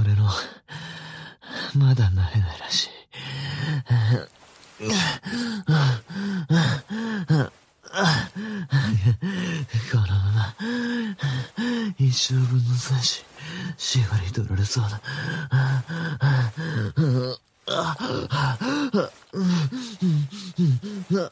[0.00, 0.28] 俺の、
[1.76, 2.90] まだ慣れないらしい。
[7.94, 8.00] こ
[9.98, 10.56] のまま、
[11.96, 13.24] 一生分の精子、
[13.76, 15.00] 縛り取られそうだ。
[21.10, 21.30] 目、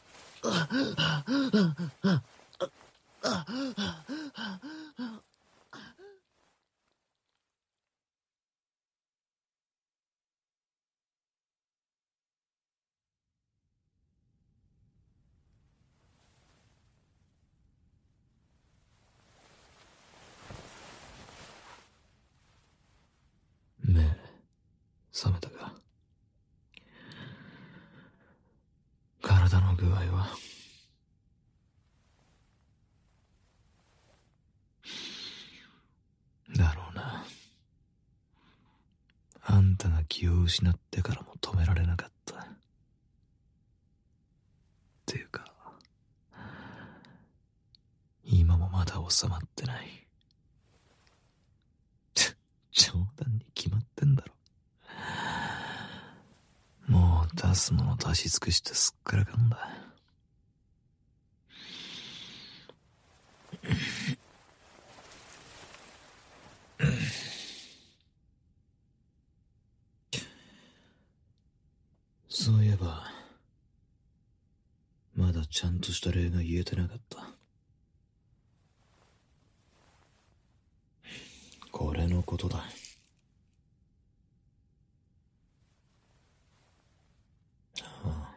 [25.23, 25.73] 覚めたか
[29.21, 30.27] 体の具合は
[36.57, 37.25] だろうな。
[39.45, 42.35] あんたが気を失ってからも止められなかった。
[42.35, 42.45] っ
[45.05, 45.45] ていうか、
[48.25, 49.87] 今もまだ収まってない。
[52.71, 54.33] 冗談に決まってんだろ。
[57.35, 59.57] 出すもの出し尽くしてすっからかんだ。
[72.35, 73.03] そういえば、
[75.15, 77.33] まだちゃんとした例が言えてなかった。
[81.71, 82.65] これのことだ。
[87.81, 88.35] ああ。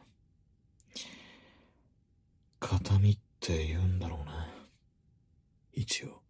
[2.60, 4.48] 形見って言うんだろうな。
[5.72, 6.20] 一応。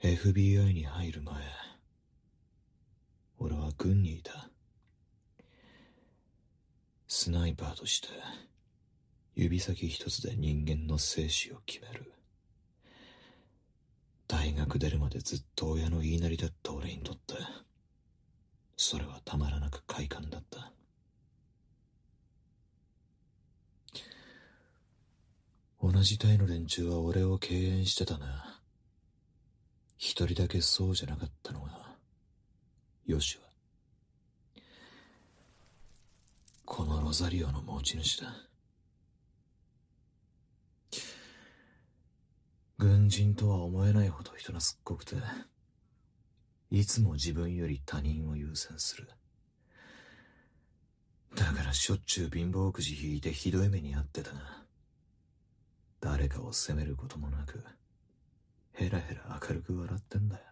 [0.00, 1.34] FBI に入る前、
[3.40, 4.48] 俺は軍にいた。
[7.08, 8.08] スナイパーとして、
[9.34, 12.12] 指先一つで人間の生死を決める。
[14.28, 17.34] 大学出るまでずっと親の言いなりだった俺にとって、
[18.82, 20.72] それはたまらなく快感だった。
[25.82, 28.58] 同じ隊の連中は俺を敬遠してたな。
[29.98, 31.94] 一人だけそうじゃなかったのが、
[33.04, 33.44] ヨシは。
[36.64, 38.34] このロザリオの持ち主だ。
[42.78, 45.16] 軍人とは思えないほど人懐っこくて、
[46.70, 49.08] いつも自分より他人を優先する。
[51.34, 54.64] だからしょっちゅう貧乏くじ引いてひどい目に遭ってたが、
[56.00, 57.64] 誰かを責めることもなく、
[58.72, 60.42] ヘラヘラ明るく笑ってんだよ。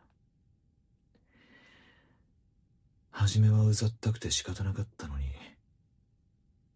[3.10, 5.24] 初めはうざったくて仕方なかったのに、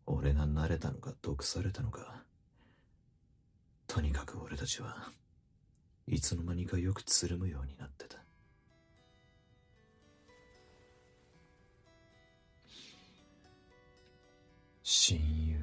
[0.06, 2.22] 俺が慣れたのか毒されたのか、
[3.88, 5.10] とにかく俺たちは
[6.06, 8.21] いつの間にかよくつるむようになってた。
[14.94, 15.58] 親友。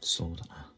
[0.00, 0.72] そうだな。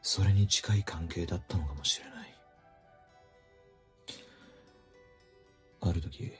[0.00, 2.34] それに近い関係だったのかもしれない。
[5.82, 6.32] ある時、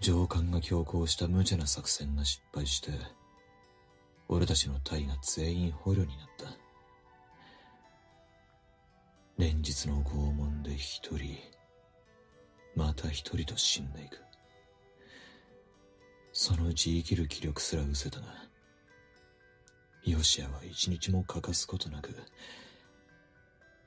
[0.00, 2.90] 上官が強行した無茶な作戦が失敗して、
[4.28, 6.58] 俺たちの隊が全員捕虜になった。
[9.38, 11.38] 連日の拷問で一人、
[12.76, 14.24] また一人と死んでいく。
[16.36, 18.26] そのうち生きる気力すら失せたが、
[20.04, 22.12] ヨシアは一日も欠かすことなく、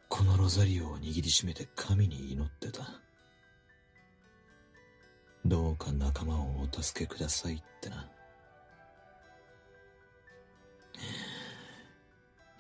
[0.08, 2.90] このロザリオを握りしめて神に祈ってた。
[5.46, 8.10] どうか仲間をお助けくださいってな。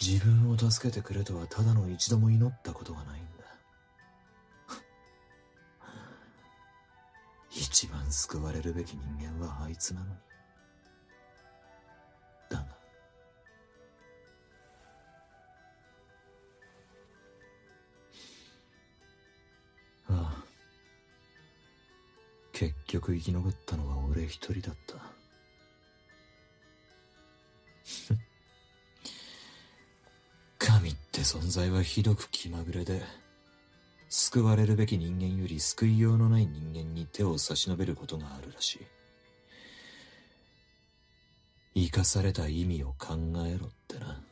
[0.05, 3.26] 自分を助けてくれとはただの一度も祈ったことがない
[7.59, 8.99] 一番救われるべき人
[9.39, 10.11] 間はあいつなのに。
[12.49, 12.65] だが、
[20.09, 20.43] ああ。
[22.53, 24.95] 結局生き残ったのは俺一人だった。
[30.59, 33.01] 神って存在はひどく気まぐれで、
[34.09, 38.75] 救われるべき人間より救いようのない人間に手を差し伸べることがあるらし
[41.75, 41.85] い。
[41.85, 44.23] 生かされた意味を考えろってな。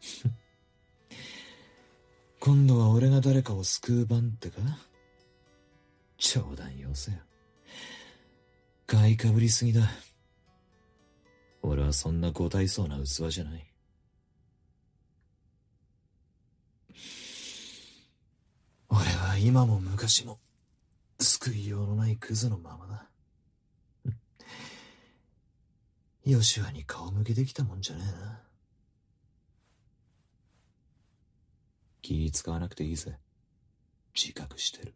[2.40, 4.60] 今度は俺が誰かを救う番ってか？
[6.16, 7.18] 冗談よせよ。
[8.86, 9.82] 買いかぶりすぎだ。
[11.62, 13.72] 俺はそんなご体そうな器じゃない。
[18.88, 20.38] 俺は今も昔も
[21.20, 23.10] 救いようのないクズのままだ。
[26.24, 28.42] ヨシュアに顔向けできたもんじゃねえな。
[32.02, 33.18] 気使わなくていいぜ。
[34.14, 34.94] 自覚してる。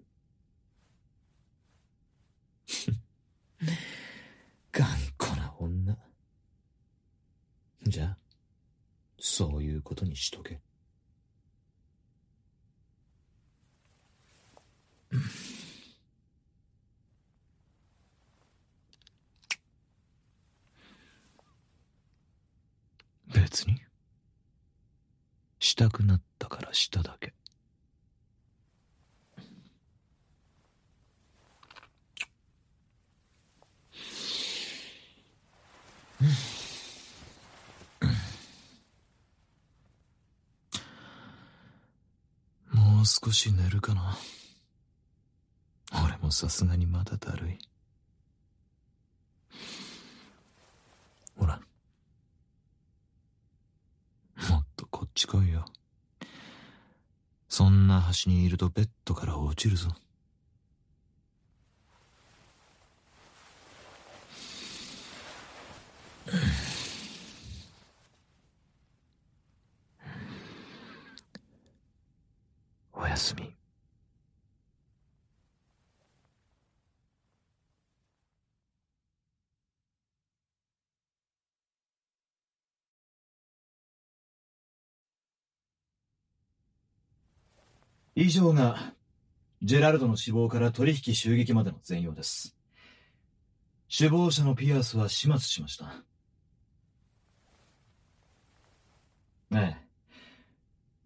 [4.72, 4.88] 頑
[5.18, 5.31] 固。
[7.86, 8.16] じゃあ、
[9.62, 10.60] いうことにしとけ。
[23.28, 23.80] 別に。
[25.58, 27.34] したくなったからしただけ。
[43.02, 44.16] もう少し寝るかな。
[46.04, 47.58] 俺もさすがにまだだるい。
[51.36, 51.58] ほら。
[54.48, 55.64] もっとこっち来いよ。
[57.48, 59.88] そんな端にいるとベッドから落ちるぞ。
[72.94, 73.52] おやすみ。
[88.22, 88.94] 以上が、
[89.62, 92.56] ジェラルドの死亡から取引襲撃までの全容です。
[93.94, 96.04] 首謀者のピアスは始末しました。
[99.52, 99.82] ええ。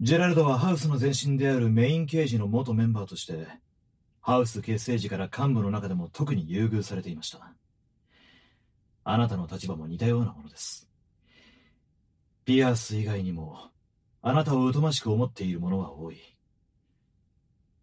[0.00, 3.48] ジェラルドはハウスの前身であるメイン刑事の元メンバーとして、
[4.20, 7.54] ハウス結成時から幹部の中でも特に優遇されていました。
[9.04, 10.90] あなたの立場も似たようなものです。
[12.44, 13.70] ピアス以外にも、
[14.20, 16.35] あなたを疎ましく思っている者は多い。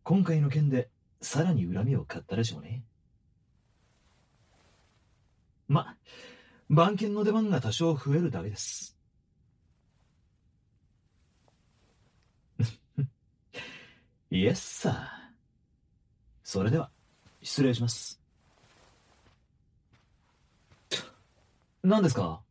[0.03, 0.89] 今回の件で、
[1.21, 2.83] さらに恨みを買ったでしょうね。
[5.67, 5.95] ま、
[6.69, 8.97] 番犬の出番が多少増えるだけです。
[14.29, 14.95] イエッサー。
[16.43, 16.91] それでは、
[17.41, 18.19] 失礼します。
[21.81, 22.41] 何ですか？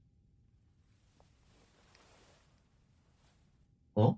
[3.95, 4.17] お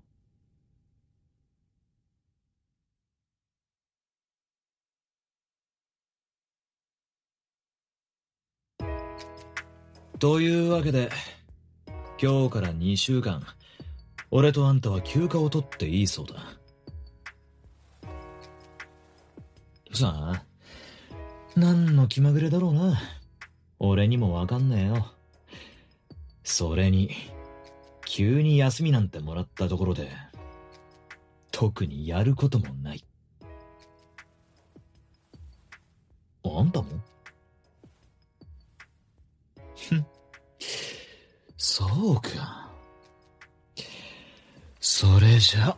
[10.19, 11.09] というわけで、
[12.21, 13.45] 今日から2週間、
[14.31, 16.35] 俺とあんたは休暇を取っていいそうだ。
[19.93, 20.43] さあ、
[21.57, 22.97] 何の気まぐれだろうな。
[23.79, 25.05] 俺にもわかんねえよ。
[26.43, 27.11] それに、
[28.05, 30.09] 急に休みなんてもらったところで、
[31.51, 33.03] 特にやることもない。
[45.45, 45.77] それじゃ、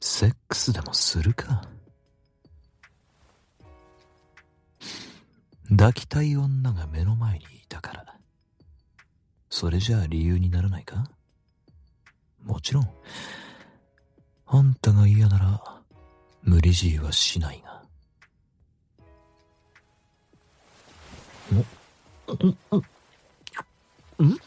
[0.00, 1.62] セックスでもするか。
[5.70, 8.04] 抱きたい女が目の前にいたから。
[9.48, 11.08] それじゃあ理由にならないか？
[12.42, 12.90] もちろん、
[14.46, 15.62] あんたが嫌なら、
[16.42, 17.84] 無理強いはしないが。
[21.52, 21.58] ん
[22.48, 22.48] ん
[24.22, 24.38] ん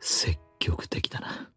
[0.00, 1.48] 積極的だな。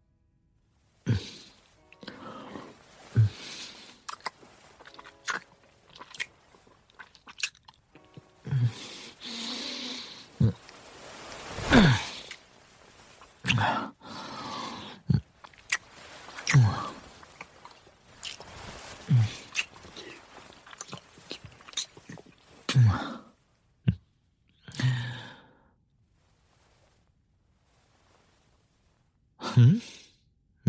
[29.60, 29.82] ん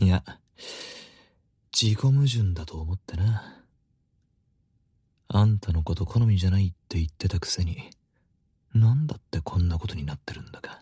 [0.04, 0.22] いや、
[1.72, 3.64] 自己矛盾だと思ってな。
[5.30, 7.92] あんたのこと好みじゃないって言ってたくせに、
[8.74, 10.82] なんだってこんなことになってるんだか。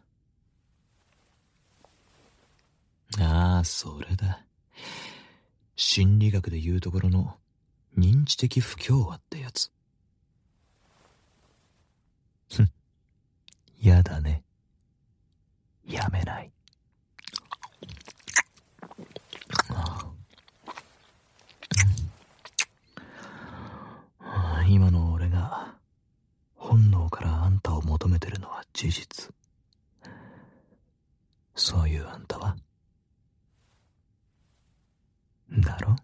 [3.19, 4.45] ああ、それだ。
[5.75, 7.35] 心理学で言うところの
[7.97, 9.69] 認知的不協和ってやつ。
[12.53, 12.71] ふん。
[13.81, 14.43] やだね。
[15.85, 16.51] やめない。
[19.69, 20.05] あ
[24.21, 25.73] あ今の俺が
[26.55, 29.33] 本能からあんたを求めてるのは事実
[31.55, 32.55] そういうあんたは
[35.49, 35.95] だろ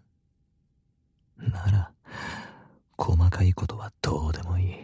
[1.38, 1.92] なら
[3.76, 4.74] はどうでもいい。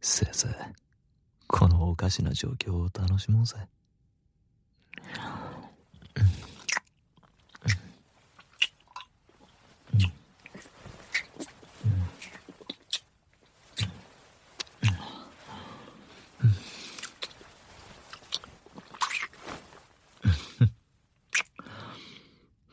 [0.00, 0.52] せいぜい、
[1.46, 3.56] このおかしな状況を楽しもうぜ。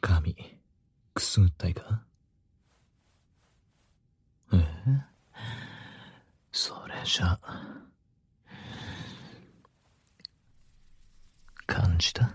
[0.01, 0.35] 髪、
[1.13, 2.03] くすぐったいか
[4.53, 4.61] ええ
[6.51, 7.39] それじゃ、
[11.65, 12.29] 感じた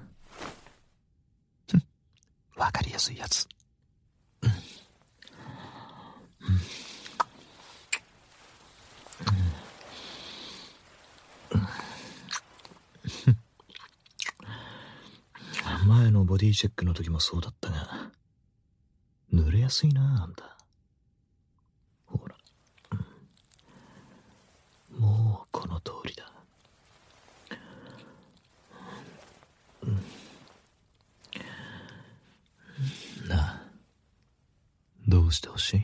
[1.71, 1.83] ふん
[2.57, 3.47] わかりやすいやつ。
[15.87, 18.11] 前のボディチェックの時もそうだったが、
[19.33, 20.35] 濡れやすいな、あん。
[20.35, 20.57] た。
[22.07, 22.35] ほら。
[24.91, 26.33] うんもうこの通りだ。
[29.83, 30.03] うん
[33.29, 33.63] なあ。
[35.09, 35.83] どうしてほしい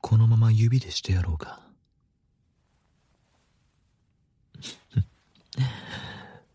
[0.00, 1.60] このまま指でしてやろうか。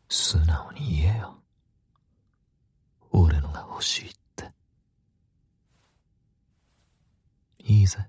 [0.09, 1.39] 素直に言えよ。
[3.11, 4.51] 俺のが欲しいって。
[7.59, 7.99] いいぜ。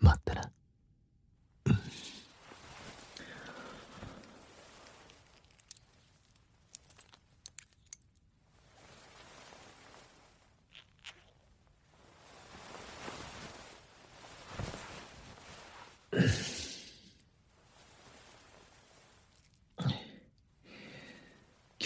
[0.00, 0.50] 待ってな。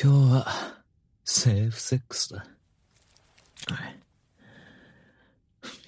[0.05, 0.47] 今日は、
[1.24, 2.45] セーフセックスだ。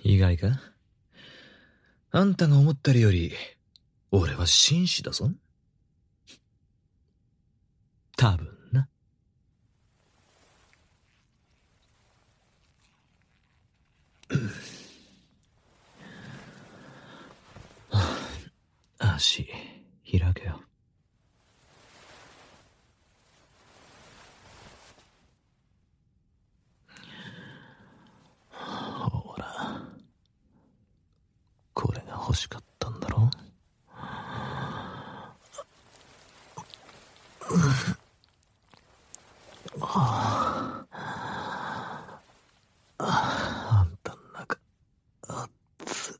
[0.05, 0.61] 意外か？
[2.13, 3.33] あんたが思ったりより、
[4.13, 5.33] 俺は紳士だぞ。
[8.17, 8.89] 多分な。
[18.99, 19.45] 足、
[20.09, 20.61] 開けよ。
[28.51, 29.83] ほら。
[31.75, 33.31] これが欲しかったんだろ
[42.99, 44.59] あんたの中、
[45.29, 45.51] あっ
[45.85, 46.19] つ。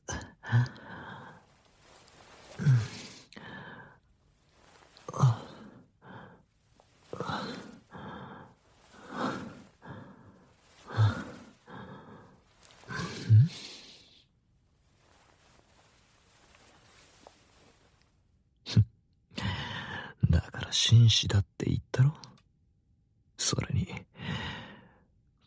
[20.29, 22.13] だから紳士だって言ったろ？
[23.39, 23.87] それに、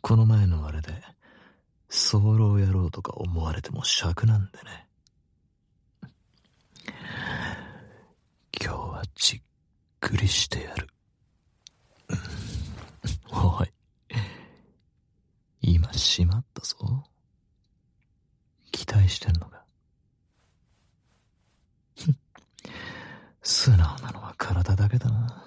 [0.01, 0.89] この前のあれで、
[1.89, 4.89] 早漏野郎とか思われても尺なんでね。
[8.60, 9.40] 今日はじっ
[10.01, 10.89] くりしてやる。
[13.31, 13.69] おい。
[15.62, 17.05] 今閉まったぞ。
[18.73, 19.62] 期待してんのか。
[23.51, 25.43] 素直なのは体だけだな。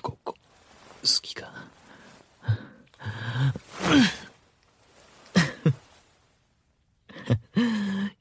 [0.00, 0.34] ここ、
[1.02, 1.52] 好きか。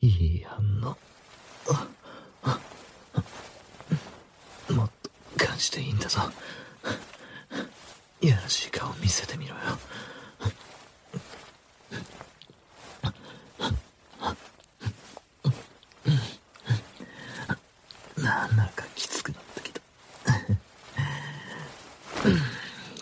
[0.01, 0.97] いい反応。
[4.73, 6.19] もっと感じていいんだぞ。
[8.23, 9.61] いやらしい顔見せてみろよ。
[18.15, 19.81] なんだかきつくなってきた。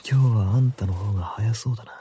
[0.10, 1.99] 今日はあんたの方が早そうだな。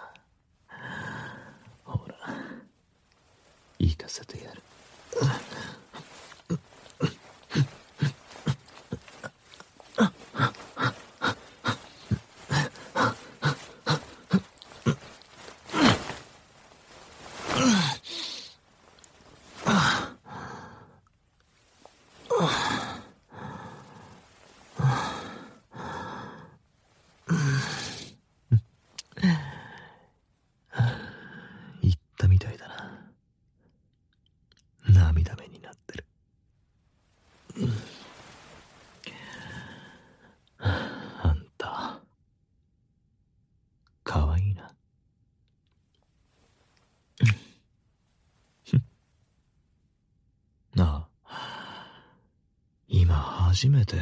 [53.49, 53.97] 初めて、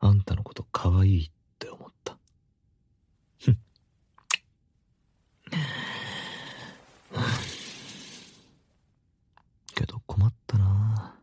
[0.00, 2.16] あんたのこと可愛いって思った。
[9.74, 11.14] けど困ったな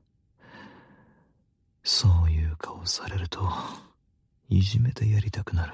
[1.84, 3.50] そういう顔されると、
[4.48, 5.74] いじめてやりたくなる。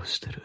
[0.00, 0.37] dostlarım.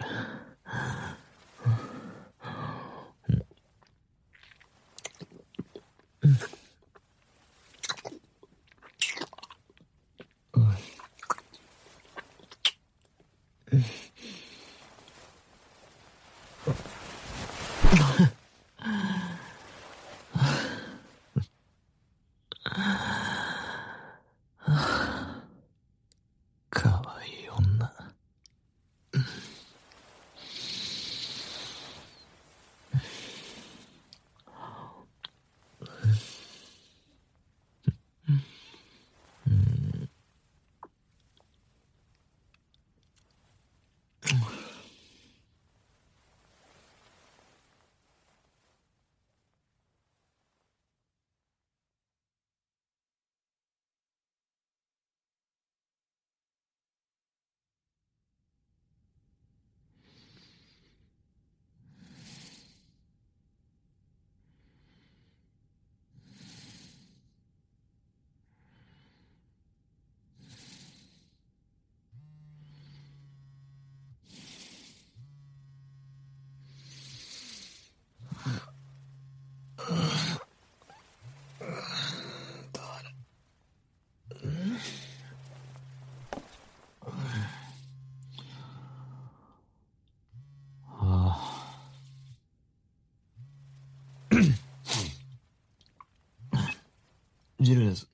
[97.64, 98.08] ジルです。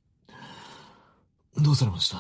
[1.58, 2.18] どうされました？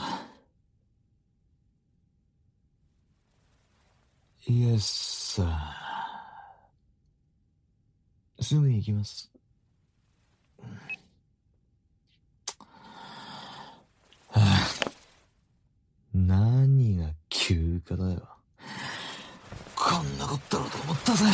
[4.47, 5.75] イエスさ
[8.41, 9.29] すぐに行きます。
[14.29, 14.67] はあ、
[16.13, 18.27] 何が休暇だよ。
[19.75, 21.25] こんなことだろうと思ったぜ。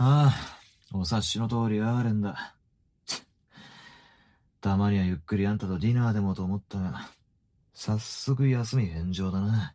[0.00, 0.32] あ
[0.92, 2.54] あ、お察しの通りアーレンだ。
[4.60, 7.08] たまにはゆっくりあんたとディナーでもと思ったが、
[7.72, 9.74] 早速休み返上だな。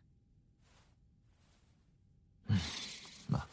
[3.28, 3.46] まあ、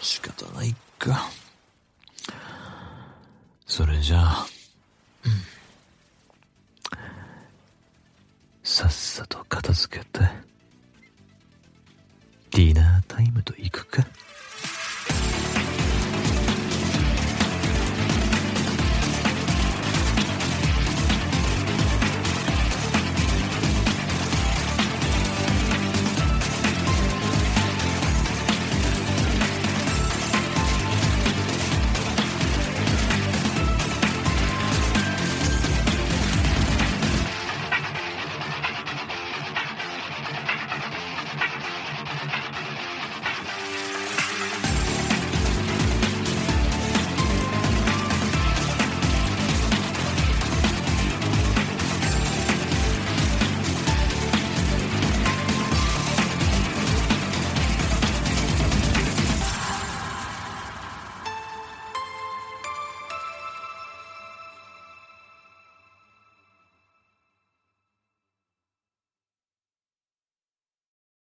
[0.00, 1.28] 仕方ないか。
[3.66, 4.46] それじゃあ、